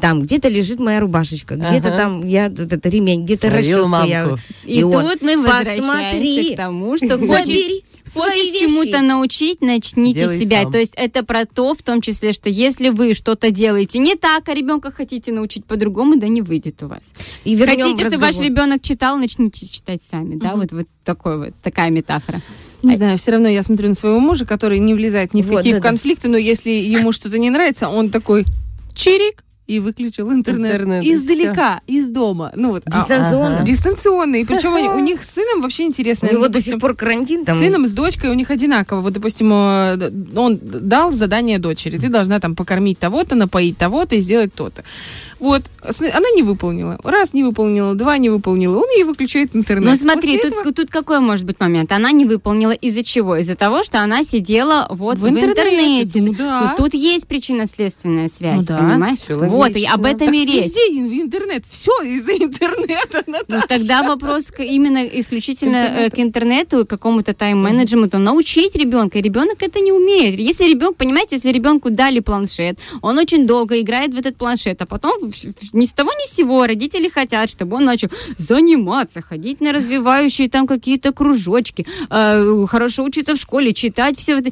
Там 0.00 0.22
где-то 0.22 0.48
лежит 0.48 0.78
моя 0.78 1.00
рубашечка, 1.00 1.56
где-то 1.56 1.88
Ага. 1.88 1.96
там 1.96 2.26
я 2.26 2.48
вот 2.48 2.72
это 2.72 2.88
ремень, 2.88 3.24
где-то 3.24 3.50
расческа. 3.50 4.04
Я. 4.06 4.36
И, 4.64 4.82
он, 4.82 5.10
тут 5.10 5.22
мы 5.22 5.36
возвращаемся 5.36 5.82
посмотри, 5.82 6.54
к 6.54 6.56
тому, 6.56 6.96
что 6.96 7.18
хочешь, 7.18 7.46
забери 7.46 7.84
хочешь 8.12 8.58
чему-то 8.58 9.00
научить, 9.02 9.60
начните 9.60 10.20
Делай 10.20 10.38
себя. 10.38 10.62
сам. 10.62 10.72
То 10.72 10.78
есть 10.78 10.92
это 10.96 11.24
про 11.24 11.44
то, 11.44 11.74
в 11.74 11.82
том 11.82 12.00
числе, 12.00 12.32
что 12.32 12.48
если 12.48 12.88
вы 12.90 13.14
что-то 13.14 13.50
делаете 13.50 13.98
не 13.98 14.14
так, 14.14 14.48
а 14.48 14.54
ребенка 14.54 14.90
хотите 14.90 15.32
научить 15.32 15.64
по-другому, 15.64 16.16
да 16.16 16.28
не 16.28 16.42
выйдет 16.42 16.82
у 16.82 16.88
вас. 16.88 17.14
И 17.44 17.56
хотите, 17.56 18.04
чтобы 18.04 18.18
ваш 18.18 18.40
ребенок 18.40 18.82
читал, 18.82 19.16
начните 19.16 19.66
читать 19.66 20.02
сами. 20.02 20.36
Да, 20.36 20.54
вот, 20.54 20.72
вот 20.72 20.86
такой 21.04 21.38
вот 21.38 21.54
такая 21.62 21.90
метафора. 21.90 22.40
Не 22.82 22.96
знаю, 22.96 23.18
все 23.18 23.32
равно 23.32 23.48
я 23.48 23.62
смотрю 23.62 23.88
на 23.88 23.94
своего 23.94 24.20
мужа, 24.20 24.44
который 24.44 24.78
не 24.78 24.94
влезает 24.94 25.34
ни 25.34 25.42
в 25.42 25.46
Вот, 25.46 25.58
какие 25.58 25.72
да-да. 25.72 25.88
конфликты, 25.88 26.28
но 26.28 26.36
если 26.36 26.70
ему 26.70 27.10
что-то 27.10 27.38
не 27.38 27.50
нравится, 27.50 27.88
он 27.88 28.10
такой 28.10 28.44
чирик 28.94 29.42
и 29.66 29.80
выключил 29.80 30.32
интернет. 30.32 30.72
Интернет, 30.72 31.04
и 31.04 31.12
Издалека, 31.12 31.80
из 31.86 32.10
дома. 32.10 32.52
Ну 32.54 32.70
вот. 32.70 32.82
а- 32.86 33.00
Дистанционно. 33.00 33.62
Дистанционный. 33.64 34.46
Причем 34.46 34.74
они- 34.74 34.88
у 34.88 34.98
них 34.98 35.24
с 35.24 35.30
сыном 35.34 35.60
вообще 35.62 35.84
интересно. 35.84 36.28
У 36.30 36.34
него 36.34 36.48
до 36.48 36.60
сих 36.60 36.78
пор 36.78 36.94
карантин 36.94 37.44
там. 37.44 37.58
С 37.58 37.64
сыном, 37.64 37.86
с 37.86 37.92
дочкой 37.92 38.30
у 38.30 38.34
них 38.34 38.50
одинаково. 38.50 39.00
Вот, 39.00 39.12
допустим, 39.12 39.52
э, 39.52 40.10
он 40.36 40.58
дал 40.62 41.12
задание 41.12 41.58
дочери. 41.58 41.98
Ты 41.98 42.08
должна 42.08 42.38
там 42.40 42.54
покормить 42.54 42.98
того-то, 42.98 43.34
напоить 43.34 43.76
того-то 43.76 44.14
и 44.16 44.20
сделать 44.20 44.54
то-то. 44.54 44.84
Вот. 45.38 45.62
Она 45.82 46.30
не 46.34 46.42
выполнила. 46.42 46.98
Раз 47.04 47.34
не 47.34 47.42
выполнила, 47.44 47.94
два 47.94 48.16
не 48.18 48.30
выполнила. 48.30 48.78
Он 48.78 48.88
ей 48.96 49.04
выключает 49.04 49.54
интернет. 49.54 49.90
Ну 49.90 49.96
смотри, 49.96 50.36
После 50.36 50.50
тут, 50.50 50.58
этого- 50.60 50.72
тут 50.74 50.90
какой 50.90 51.20
может 51.20 51.44
быть 51.44 51.60
момент? 51.60 51.92
Она 51.92 52.10
не 52.12 52.24
выполнила 52.24 52.70
из-за 52.72 53.02
чего? 53.04 53.36
Из-за 53.36 53.54
того, 53.54 53.84
что 53.84 54.00
она 54.00 54.24
сидела 54.24 54.86
вот 54.90 55.18
в, 55.18 55.22
В 55.22 55.28
интернете, 55.28 56.02
интернете. 56.02 56.22
ну 56.22 56.32
да. 56.34 56.60
Ну, 56.70 56.82
тут 56.84 56.94
есть 56.94 57.26
причинно-следственная 57.28 58.28
связь, 58.28 58.60
Ну 58.60 58.62
да, 58.66 58.78
понимаешь? 58.78 59.18
всё 59.18 59.36
Вот, 59.56 59.76
и 59.76 59.84
об 59.86 60.04
этом 60.04 60.26
Так 60.28 60.34
и 60.34 60.44
речь. 60.46 60.64
везде 60.64 60.80
ин- 60.90 61.20
интернет. 61.22 61.64
Все 61.70 61.92
из-за 62.02 62.32
интернета. 62.32 63.22
Ну, 63.26 63.32
Наташа. 63.38 63.66
тогда 63.68 64.02
вопрос 64.02 64.46
к- 64.46 64.62
именно 64.62 65.04
исключительно 65.06 65.76
э, 65.76 65.86
Интернету. 66.06 66.16
к 66.16 66.18
интернету 66.20 66.80
и 66.80 66.84
какому-то 66.86 67.32
тайм-менеджменту. 67.34 68.18
Научить 68.18 68.74
ребенка. 68.76 69.18
Ребенок 69.18 69.62
это 69.62 69.80
не 69.80 69.92
умеет. 69.92 70.38
Если 70.38 70.64
ребенок, 70.68 70.96
понимаете, 70.96 71.36
если 71.36 71.50
ребенку 71.52 71.90
дали 71.90 72.20
планшет, 72.20 72.78
он 73.02 73.18
очень 73.18 73.46
долго 73.46 73.80
играет 73.80 74.14
в 74.14 74.18
этот 74.18 74.36
планшет, 74.36 74.80
а 74.82 74.86
потом 74.86 75.12
ни 75.72 75.84
с 75.84 75.92
того 75.92 76.12
ни 76.12 76.26
с 76.28 76.34
сего 76.36 76.66
родители 76.66 77.08
хотят, 77.08 77.50
чтобы 77.50 77.76
он 77.76 77.84
начал 77.84 78.08
заниматься, 78.38 79.22
ходить 79.22 79.60
на 79.60 79.72
развивающие 79.72 80.48
там 80.48 80.66
какие-то 80.66 81.12
кружочки, 81.12 81.86
э, 82.10 82.66
хорошо 82.68 83.04
учиться 83.04 83.34
в 83.34 83.38
школе, 83.38 83.72
читать 83.72 84.18
все 84.18 84.38
это. 84.38 84.50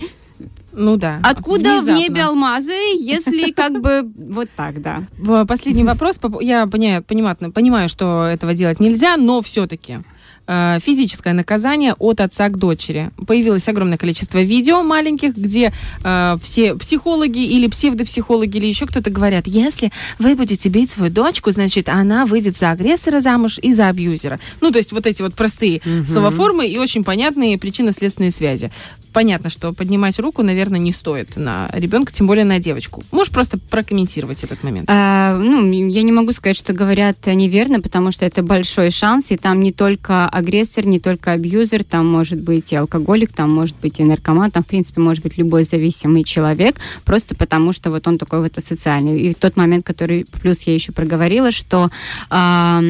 Ну 0.76 0.96
да. 0.96 1.20
Откуда 1.22 1.78
в 1.80 1.84
Внезапно. 1.84 1.98
небе 2.00 2.22
алмазы, 2.22 2.72
если 2.98 3.52
как 3.56 3.80
бы 3.80 4.02
вот 4.16 4.48
так, 4.56 4.82
да? 4.82 5.04
В- 5.18 5.44
Последний 5.46 5.84
вопрос. 5.84 6.18
Я 6.40 6.66
понимаю, 6.66 7.02
понимаю, 7.02 7.36
понимаю, 7.52 7.88
что 7.88 8.24
этого 8.24 8.54
делать 8.54 8.80
нельзя, 8.80 9.16
но 9.16 9.40
все-таки 9.42 9.98
физическое 10.46 11.32
наказание 11.32 11.94
от 11.98 12.20
отца 12.20 12.50
к 12.50 12.58
дочери. 12.58 13.10
Появилось 13.26 13.66
огромное 13.66 13.96
количество 13.96 14.42
видео 14.42 14.82
маленьких, 14.82 15.34
где 15.34 15.72
э, 16.04 16.36
все 16.42 16.74
психологи 16.74 17.38
или 17.38 17.66
псевдопсихологи 17.66 18.58
или 18.58 18.66
еще 18.66 18.84
кто-то 18.84 19.08
говорят, 19.08 19.46
если 19.46 19.90
вы 20.18 20.34
будете 20.34 20.68
бить 20.68 20.90
свою 20.90 21.10
дочку, 21.10 21.50
значит, 21.50 21.88
она 21.88 22.26
выйдет 22.26 22.58
за 22.58 22.72
агрессора 22.72 23.22
замуж 23.22 23.58
и 23.62 23.72
за 23.72 23.88
абьюзера. 23.88 24.38
Ну, 24.60 24.70
то 24.70 24.76
есть 24.76 24.92
вот 24.92 25.06
эти 25.06 25.22
вот 25.22 25.34
простые 25.34 25.80
словоформы 26.06 26.66
и 26.68 26.76
очень 26.76 27.04
понятные 27.04 27.56
причинно-следственные 27.56 28.30
связи. 28.30 28.70
Понятно, 29.14 29.48
что 29.48 29.72
поднимать 29.72 30.18
руку, 30.18 30.42
наверное, 30.42 30.80
не 30.80 30.92
стоит 30.92 31.36
на 31.36 31.70
ребенка, 31.72 32.12
тем 32.12 32.26
более 32.26 32.44
на 32.44 32.58
девочку. 32.58 33.02
Можешь 33.12 33.32
просто 33.32 33.58
прокомментировать 33.58 34.42
этот 34.42 34.62
момент? 34.64 34.90
А, 34.90 35.38
ну, 35.38 35.70
я 35.70 36.02
не 36.02 36.12
могу 36.12 36.32
сказать, 36.32 36.56
что 36.56 36.72
говорят 36.72 37.24
неверно, 37.26 37.80
потому 37.80 38.10
что 38.10 38.26
это 38.26 38.42
большой 38.42 38.90
шанс, 38.90 39.30
и 39.30 39.36
там 39.36 39.62
не 39.62 39.72
только 39.72 40.28
агрессор, 40.28 40.84
не 40.86 40.98
только 40.98 41.32
абьюзер, 41.32 41.84
там 41.84 42.06
может 42.06 42.40
быть 42.40 42.72
и 42.72 42.76
алкоголик, 42.76 43.32
там 43.32 43.50
может 43.50 43.76
быть 43.80 44.00
и 44.00 44.04
наркоман, 44.04 44.50
там, 44.50 44.64
в 44.64 44.66
принципе, 44.66 45.00
может 45.00 45.22
быть 45.22 45.38
любой 45.38 45.62
зависимый 45.62 46.24
человек, 46.24 46.76
просто 47.04 47.36
потому 47.36 47.72
что 47.72 47.90
вот 47.90 48.06
он 48.08 48.18
такой 48.18 48.40
вот 48.40 48.58
асоциальный. 48.58 49.20
И 49.20 49.32
тот 49.32 49.56
момент, 49.56 49.86
который, 49.86 50.26
плюс 50.42 50.62
я 50.62 50.74
еще 50.74 50.90
проговорила, 50.90 51.52
что 51.52 51.90
а, 52.30 52.82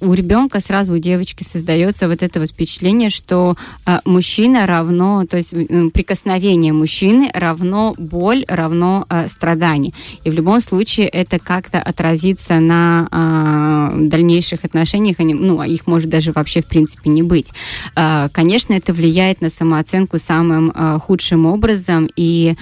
у 0.00 0.12
ребенка 0.14 0.60
сразу 0.60 0.94
у 0.94 0.98
девочки 0.98 1.42
создается 1.42 2.08
вот 2.08 2.22
это 2.22 2.38
вот 2.38 2.50
впечатление, 2.50 3.10
что 3.10 3.56
а, 3.84 4.00
мужчина 4.04 4.64
равно, 4.66 5.26
то 5.26 5.36
есть 5.36 5.55
прикосновение 5.92 6.72
мужчины 6.72 7.30
равно 7.32 7.94
боль, 7.98 8.44
равно 8.48 9.06
а, 9.08 9.28
страдание. 9.28 9.92
И 10.24 10.30
в 10.30 10.34
любом 10.34 10.60
случае 10.60 11.08
это 11.08 11.38
как-то 11.38 11.80
отразится 11.80 12.60
на 12.60 13.08
а, 13.10 13.92
дальнейших 13.96 14.64
отношениях, 14.64 15.16
они, 15.18 15.34
ну, 15.34 15.62
их 15.62 15.86
может 15.86 16.08
даже 16.08 16.32
вообще 16.32 16.62
в 16.62 16.66
принципе 16.66 17.10
не 17.10 17.22
быть. 17.22 17.52
А, 17.94 18.28
конечно, 18.32 18.74
это 18.74 18.92
влияет 18.92 19.40
на 19.40 19.50
самооценку 19.50 20.18
самым 20.18 20.72
а, 20.74 20.98
худшим 20.98 21.46
образом, 21.46 22.08
и 22.16 22.56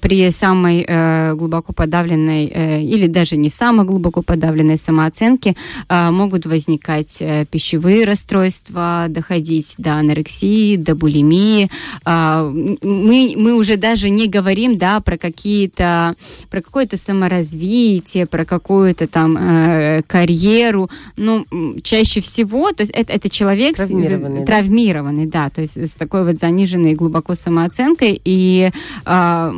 при 0.00 0.30
самой 0.30 0.84
э, 0.86 1.34
глубоко 1.34 1.72
подавленной 1.72 2.46
э, 2.46 2.82
или 2.82 3.06
даже 3.06 3.36
не 3.36 3.50
самой 3.50 3.84
глубоко 3.84 4.22
подавленной 4.22 4.78
самооценке 4.78 5.56
э, 5.88 6.10
могут 6.10 6.46
возникать 6.46 7.18
э, 7.20 7.44
пищевые 7.44 8.04
расстройства, 8.04 9.06
доходить 9.08 9.74
до 9.78 9.94
анорексии, 9.94 10.76
до 10.76 10.94
булимии. 10.94 11.68
Э, 12.06 12.31
мы, 12.40 13.34
мы 13.36 13.54
уже 13.54 13.76
даже 13.76 14.10
не 14.10 14.28
говорим 14.28 14.78
да, 14.78 15.00
про 15.00 15.16
какие-то 15.16 16.14
про 16.50 16.60
какое-то 16.60 16.96
саморазвитие, 16.96 18.26
про 18.26 18.44
какую-то 18.44 19.08
там 19.08 19.36
э, 19.38 20.02
карьеру. 20.06 20.90
Ну, 21.16 21.46
чаще 21.82 22.20
всего, 22.20 22.72
то 22.72 22.82
есть 22.82 22.92
это, 22.92 23.12
это 23.12 23.28
человек 23.30 23.76
травмированный, 23.76 24.42
с, 24.42 24.46
травмированный, 24.46 25.26
да, 25.26 25.50
то 25.50 25.60
есть 25.60 25.76
с 25.76 25.94
такой 25.94 26.24
вот 26.24 26.38
заниженной 26.40 26.94
глубоко 26.94 27.34
самооценкой 27.34 28.20
и 28.24 28.70
э, 29.04 29.52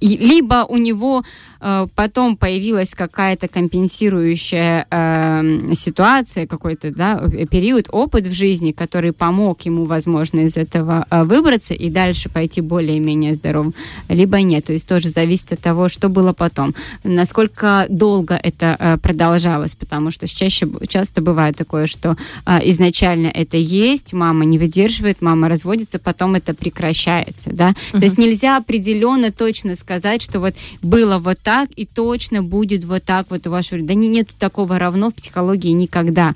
либо 0.00 0.66
у 0.68 0.76
него 0.76 1.22
э, 1.57 1.57
потом 1.94 2.36
появилась 2.36 2.94
какая-то 2.94 3.48
компенсирующая 3.48 4.86
э, 4.90 5.74
ситуация, 5.74 6.46
какой-то 6.46 6.90
да, 6.90 7.18
период, 7.50 7.88
опыт 7.90 8.26
в 8.26 8.32
жизни, 8.32 8.72
который 8.72 9.12
помог 9.12 9.62
ему, 9.62 9.84
возможно, 9.84 10.40
из 10.40 10.56
этого 10.56 11.06
э, 11.10 11.24
выбраться 11.24 11.74
и 11.74 11.90
дальше 11.90 12.28
пойти 12.28 12.60
более-менее 12.60 13.34
здоровым, 13.34 13.74
либо 14.08 14.40
нет. 14.42 14.66
То 14.66 14.72
есть 14.72 14.88
тоже 14.88 15.08
зависит 15.08 15.52
от 15.52 15.60
того, 15.60 15.88
что 15.88 16.08
было 16.08 16.32
потом, 16.32 16.74
насколько 17.04 17.86
долго 17.88 18.38
это 18.42 18.76
э, 18.78 18.98
продолжалось, 18.98 19.74
потому 19.74 20.10
что 20.10 20.26
чаще, 20.26 20.68
часто 20.88 21.20
бывает 21.22 21.56
такое, 21.56 21.86
что 21.86 22.16
э, 22.46 22.58
изначально 22.70 23.28
это 23.28 23.56
есть, 23.56 24.12
мама 24.12 24.44
не 24.44 24.58
выдерживает, 24.58 25.20
мама 25.20 25.48
разводится, 25.48 25.98
потом 25.98 26.34
это 26.34 26.54
прекращается, 26.54 27.50
да. 27.52 27.70
Uh-huh. 27.70 27.98
То 27.98 28.04
есть 28.04 28.18
нельзя 28.18 28.56
определенно 28.56 29.32
точно 29.32 29.76
сказать, 29.76 30.22
что 30.22 30.40
вот 30.40 30.54
было 30.82 31.18
вот 31.18 31.38
так 31.48 31.70
и 31.76 31.86
точно 31.86 32.42
будет 32.42 32.84
вот 32.84 33.04
так 33.04 33.30
вот 33.30 33.46
у 33.46 33.50
вашего... 33.50 33.80
Да 33.82 33.94
не, 33.94 34.06
нету 34.08 34.34
такого 34.38 34.78
равно 34.78 35.08
в 35.08 35.14
психологии 35.14 35.70
никогда. 35.70 36.34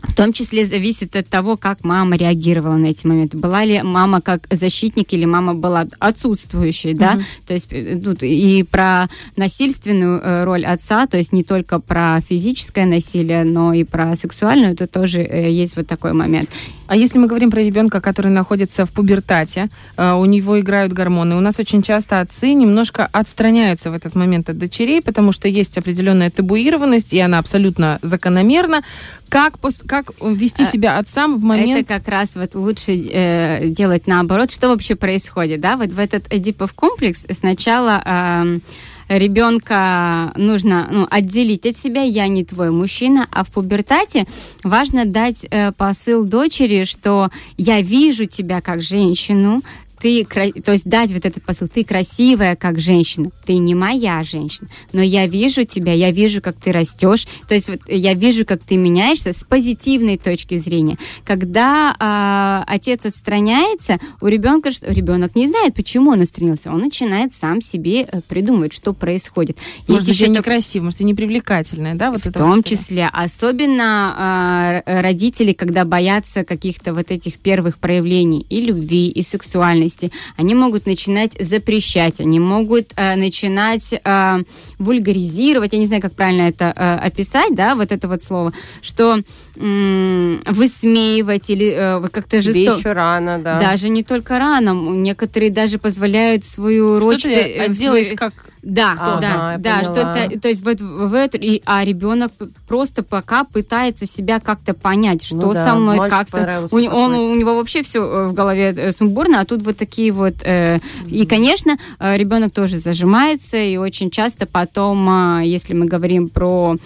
В 0.00 0.12
том 0.16 0.32
числе 0.32 0.66
зависит 0.66 1.14
от 1.14 1.28
того, 1.28 1.56
как 1.56 1.84
мама 1.84 2.16
реагировала 2.16 2.74
на 2.74 2.86
эти 2.86 3.06
моменты. 3.06 3.38
Была 3.38 3.64
ли 3.64 3.80
мама 3.82 4.20
как 4.20 4.48
защитник 4.50 5.12
или 5.12 5.24
мама 5.24 5.54
была 5.54 5.86
отсутствующей, 6.00 6.94
uh-huh. 6.94 6.98
да? 6.98 7.18
То 7.46 7.54
есть 7.54 7.68
э, 7.70 8.00
тут 8.02 8.24
и 8.24 8.64
про 8.64 9.08
насильственную 9.36 10.20
э, 10.20 10.42
роль 10.42 10.66
отца, 10.66 11.06
то 11.06 11.16
есть 11.16 11.32
не 11.32 11.44
только 11.44 11.78
про 11.78 12.20
физическое 12.28 12.86
насилие, 12.86 13.44
но 13.44 13.72
и 13.72 13.84
про 13.84 14.16
сексуальную, 14.16 14.72
это 14.72 14.88
тоже 14.88 15.20
э, 15.20 15.52
есть 15.52 15.76
вот 15.76 15.86
такой 15.86 16.12
момент. 16.12 16.50
А 16.86 16.96
если 16.96 17.18
мы 17.18 17.26
говорим 17.26 17.50
про 17.50 17.60
ребенка, 17.60 18.00
который 18.00 18.30
находится 18.30 18.84
в 18.84 18.92
пубертате, 18.92 19.68
у 19.96 20.24
него 20.24 20.60
играют 20.60 20.92
гормоны, 20.92 21.36
у 21.36 21.40
нас 21.40 21.58
очень 21.58 21.82
часто 21.82 22.20
отцы 22.20 22.52
немножко 22.52 23.08
отстраняются 23.12 23.90
в 23.90 23.94
этот 23.94 24.14
момент 24.14 24.50
от 24.50 24.58
дочерей, 24.58 25.00
потому 25.00 25.32
что 25.32 25.48
есть 25.48 25.78
определенная 25.78 26.30
табуированность, 26.30 27.12
и 27.12 27.18
она 27.18 27.38
абсолютно 27.38 27.98
закономерна. 28.02 28.82
Как, 29.28 29.54
как 29.86 30.12
вести 30.20 30.64
себя 30.66 30.98
отцам 30.98 31.38
в 31.38 31.42
момент... 31.42 31.88
Это 31.88 31.94
как 32.00 32.08
раз 32.08 32.36
вот 32.36 32.54
лучше 32.54 32.92
э, 32.92 33.66
делать 33.68 34.06
наоборот. 34.06 34.52
Что 34.52 34.68
вообще 34.68 34.94
происходит, 34.94 35.60
да? 35.60 35.76
Вот 35.76 35.90
в 35.90 35.98
этот 35.98 36.32
Эдипов 36.32 36.72
комплекс 36.74 37.24
сначала... 37.30 38.02
Э, 38.04 38.58
ребенка 39.08 40.32
нужно 40.36 40.88
ну, 40.90 41.06
отделить 41.10 41.66
от 41.66 41.76
себя, 41.76 42.02
я 42.02 42.28
не 42.28 42.44
твой 42.44 42.70
мужчина, 42.70 43.26
а 43.30 43.44
в 43.44 43.50
пубертате 43.50 44.26
важно 44.62 45.04
дать 45.04 45.46
э, 45.50 45.72
посыл 45.72 46.24
дочери, 46.24 46.84
что 46.84 47.30
я 47.56 47.80
вижу 47.80 48.26
тебя 48.26 48.60
как 48.60 48.82
женщину, 48.82 49.62
ты, 50.04 50.22
то 50.60 50.72
есть 50.72 50.84
дать 50.84 51.12
вот 51.12 51.24
этот 51.24 51.42
посыл, 51.44 51.66
ты 51.66 51.82
красивая 51.82 52.56
как 52.56 52.78
женщина, 52.78 53.30
ты 53.46 53.56
не 53.56 53.74
моя 53.74 54.22
женщина, 54.22 54.68
но 54.92 55.00
я 55.00 55.26
вижу 55.26 55.64
тебя, 55.64 55.94
я 55.94 56.10
вижу, 56.10 56.42
как 56.42 56.56
ты 56.56 56.72
растешь, 56.72 57.26
то 57.48 57.54
есть 57.54 57.70
вот 57.70 57.80
я 57.88 58.12
вижу, 58.12 58.44
как 58.44 58.62
ты 58.62 58.76
меняешься 58.76 59.32
с 59.32 59.44
позитивной 59.44 60.18
точки 60.18 60.58
зрения. 60.58 60.98
Когда 61.24 61.96
э, 61.98 62.70
отец 62.70 63.06
отстраняется, 63.06 63.98
у 64.20 64.26
ребенка, 64.26 64.72
ребенок 64.82 65.36
не 65.36 65.48
знает, 65.48 65.74
почему 65.74 66.10
он 66.10 66.20
отстранился, 66.20 66.70
он 66.70 66.80
начинает 66.80 67.32
сам 67.32 67.62
себе 67.62 68.02
э, 68.02 68.20
придумывать, 68.28 68.74
что 68.74 68.92
происходит. 68.92 69.56
Может, 69.88 70.06
Есть 70.06 70.20
еще 70.20 70.28
некрасиво, 70.28 70.84
может, 70.84 71.00
и 71.00 71.04
непривлекательное, 71.04 71.94
да? 71.94 72.10
Вот 72.10 72.26
в 72.26 72.30
том 72.30 72.56
вот 72.56 72.66
числе, 72.66 73.08
особенно 73.10 74.82
э, 74.84 75.00
родители, 75.00 75.54
когда 75.54 75.86
боятся 75.86 76.44
каких-то 76.44 76.92
вот 76.92 77.10
этих 77.10 77.38
первых 77.38 77.78
проявлений 77.78 78.44
и 78.50 78.60
любви, 78.60 79.08
и 79.08 79.22
сексуальности, 79.22 79.93
деятельности, 79.94 80.12
они 80.36 80.54
могут 80.54 80.86
начинать 80.86 81.36
запрещать, 81.38 82.20
они 82.20 82.40
могут 82.40 82.92
э, 82.96 83.16
начинать 83.16 83.92
э, 83.92 84.38
вульгаризировать, 84.78 85.72
я 85.72 85.78
не 85.78 85.86
знаю, 85.86 86.02
как 86.02 86.12
правильно 86.12 86.42
это 86.42 86.72
э, 86.76 87.06
описать, 87.06 87.54
да, 87.54 87.74
вот 87.74 87.92
это 87.92 88.08
вот 88.08 88.22
слово, 88.22 88.52
что 88.80 89.18
э, 89.56 90.36
высмеивать 90.46 91.50
или 91.50 91.72
э, 91.74 92.08
как-то 92.08 92.40
жестоко. 92.40 92.78
еще 92.78 92.92
рано, 92.92 93.38
да. 93.38 93.58
Даже 93.58 93.88
не 93.88 94.04
только 94.04 94.38
рано, 94.38 94.72
некоторые 94.72 95.50
даже 95.50 95.78
позволяют 95.78 96.44
свою 96.44 96.98
роль... 96.98 97.18
Что 97.18 97.28
ты 97.28 97.34
э, 97.34 97.74
свой... 97.74 98.04
как 98.16 98.32
да, 98.64 98.92
ага, 98.98 99.20
да, 99.20 99.56
да, 99.58 99.84
что 99.84 100.00
это, 100.00 100.40
то 100.40 100.48
есть 100.48 100.64
вот 100.64 100.80
в 100.80 101.14
это, 101.14 101.36
и, 101.38 101.62
а 101.66 101.84
ребенок 101.84 102.32
просто 102.66 103.02
пока 103.02 103.44
пытается 103.44 104.06
себя 104.06 104.40
как-то 104.40 104.74
понять, 104.74 105.22
что 105.22 105.36
ну, 105.36 105.52
да, 105.52 105.66
со 105.66 105.74
мной, 105.74 106.08
как 106.08 106.28
со, 106.28 106.66
у, 106.70 106.76
он, 106.76 107.14
у 107.14 107.34
него 107.34 107.54
вообще 107.56 107.82
все 107.82 108.02
э, 108.02 108.26
в 108.26 108.32
голове 108.32 108.74
э, 108.76 108.90
сумбурно, 108.92 109.40
а 109.40 109.44
тут 109.44 109.62
вот 109.62 109.76
такие 109.76 110.12
вот, 110.12 110.34
э, 110.42 110.76
mm-hmm. 110.76 111.10
и, 111.10 111.26
конечно, 111.26 111.76
э, 111.98 112.16
ребенок 112.16 112.52
тоже 112.52 112.78
зажимается, 112.78 113.58
и 113.58 113.76
очень 113.76 114.10
часто 114.10 114.46
потом, 114.46 115.40
если 115.42 115.74
мы 115.74 115.86
говорим 115.86 116.28
про 116.28 116.76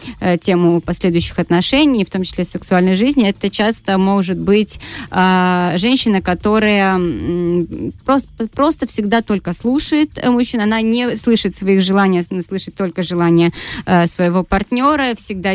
тему 0.40 0.80
последующих 0.80 1.38
отношений, 1.38 2.04
в 2.04 2.10
том 2.10 2.22
числе 2.22 2.44
сексуальной 2.44 2.96
жизни, 2.96 3.28
это 3.28 3.50
часто 3.50 3.98
может 3.98 4.38
быть 4.38 4.80
э, 5.10 5.72
женщина, 5.76 6.20
которая 6.20 7.00
просто, 8.04 8.28
просто 8.52 8.86
всегда 8.86 9.22
только 9.22 9.52
слушает 9.52 10.10
мужчин, 10.26 10.60
она 10.60 10.80
не 10.80 11.16
слышит 11.16 11.54
своих 11.54 11.67
своих 11.68 11.82
желаний, 11.82 12.22
слышит 12.42 12.74
только 12.74 13.02
желания 13.02 13.52
э, 13.86 14.06
своего 14.06 14.42
партнера, 14.42 15.14
всегда 15.16 15.50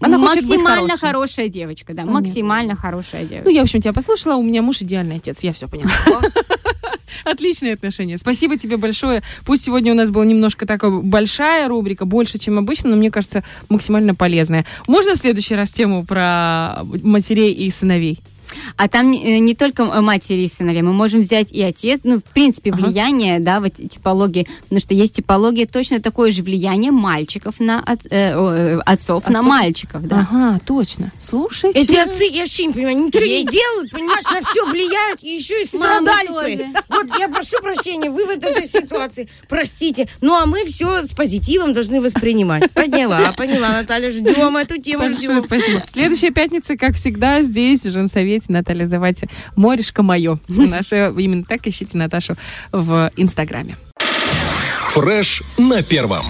Она 0.00 0.18
максимально 0.18 0.96
хорошая 0.96 1.48
девочка, 1.48 1.92
да, 1.92 2.02
Понятно. 2.02 2.20
максимально 2.20 2.76
хорошая 2.76 3.24
девочка. 3.24 3.48
Ну, 3.48 3.54
я, 3.54 3.60
в 3.60 3.64
общем, 3.64 3.80
тебя 3.80 3.92
послушала, 3.92 4.36
у 4.36 4.42
меня 4.42 4.62
муж 4.62 4.82
идеальный 4.82 5.16
отец, 5.16 5.42
я 5.42 5.52
все 5.52 5.66
поняла. 5.68 5.90
Отличные 7.24 7.74
отношения. 7.74 8.18
Спасибо 8.18 8.56
тебе 8.56 8.76
большое. 8.76 9.22
Пусть 9.44 9.64
сегодня 9.64 9.92
у 9.92 9.96
нас 9.96 10.10
была 10.10 10.24
немножко 10.24 10.66
такая 10.66 10.90
большая 10.90 11.68
рубрика, 11.68 12.04
больше, 12.04 12.38
чем 12.38 12.58
обычно, 12.58 12.90
но 12.90 12.96
мне 12.96 13.10
кажется, 13.10 13.42
максимально 13.68 14.14
полезная. 14.14 14.64
Можно 14.86 15.14
в 15.14 15.18
следующий 15.18 15.56
раз 15.56 15.72
тему 15.72 16.04
про 16.04 16.82
матерей 17.02 17.52
и 17.52 17.70
сыновей? 17.70 18.20
А 18.76 18.88
там 18.88 19.10
не, 19.10 19.40
не 19.40 19.54
только 19.54 19.84
матери 19.84 20.42
и 20.42 20.48
сыновья, 20.48 20.82
мы 20.82 20.92
можем 20.92 21.20
взять 21.20 21.52
и 21.52 21.62
отец, 21.62 22.00
ну, 22.04 22.18
в 22.18 22.24
принципе, 22.24 22.72
влияние, 22.72 23.36
ага. 23.36 23.44
да, 23.44 23.60
вот 23.60 23.74
типологии, 23.74 24.46
потому 24.62 24.80
что 24.80 24.94
есть 24.94 25.16
типология 25.16 25.66
точно 25.66 26.00
такое 26.00 26.30
же 26.30 26.42
влияние 26.42 26.92
мальчиков 26.92 27.60
на 27.60 27.80
от, 27.80 28.06
э, 28.06 28.08
э, 28.10 28.78
отцов, 28.84 29.24
отцов 29.24 29.28
на 29.28 29.42
мальчиков, 29.42 30.06
да. 30.06 30.28
Ага, 30.30 30.60
точно. 30.64 31.12
Слушайте. 31.18 31.80
Эти 31.80 31.96
отцы, 31.96 32.24
я 32.24 32.42
вообще 32.42 32.66
не 32.66 32.72
понимаю, 32.72 32.98
ничего 32.98 33.24
не 33.24 33.44
делают, 33.44 33.90
понимаешь, 33.90 34.24
на 34.24 34.40
все 34.42 34.64
влияют, 34.66 35.22
и 35.22 35.28
еще 35.28 35.62
и 35.62 35.66
страдальцы. 35.66 36.66
Вот 36.88 37.06
я 37.18 37.28
прошу 37.28 37.60
прощения, 37.60 38.10
вы 38.10 38.26
в 38.26 38.30
этой 38.30 38.66
ситуации, 38.66 39.28
простите, 39.48 40.08
ну 40.20 40.34
а 40.34 40.46
мы 40.46 40.64
все 40.64 41.02
с 41.02 41.10
позитивом 41.10 41.72
должны 41.72 42.00
воспринимать. 42.00 42.70
Поняла, 42.72 43.32
поняла, 43.32 43.68
Наталья, 43.68 44.10
ждем 44.10 44.56
эту 44.56 44.80
тему. 44.80 45.04
Большое 45.04 45.42
спасибо. 45.42 45.82
Следующая 45.90 46.30
пятница, 46.30 46.76
как 46.76 46.94
всегда, 46.94 47.42
здесь, 47.42 47.84
в 47.84 47.90
Женсовете 47.90 48.35
ответе 48.36 48.52
Наталья 48.52 48.86
Завати. 48.86 49.28
Морешка 49.56 50.02
мое. 50.02 50.38
Наша, 50.48 51.12
именно 51.18 51.44
так 51.44 51.66
ищите 51.66 51.96
Наташу 51.96 52.36
в 52.72 53.10
Инстаграме. 53.16 53.76
Фреш 54.92 55.42
на 55.58 55.82
первом. 55.82 56.24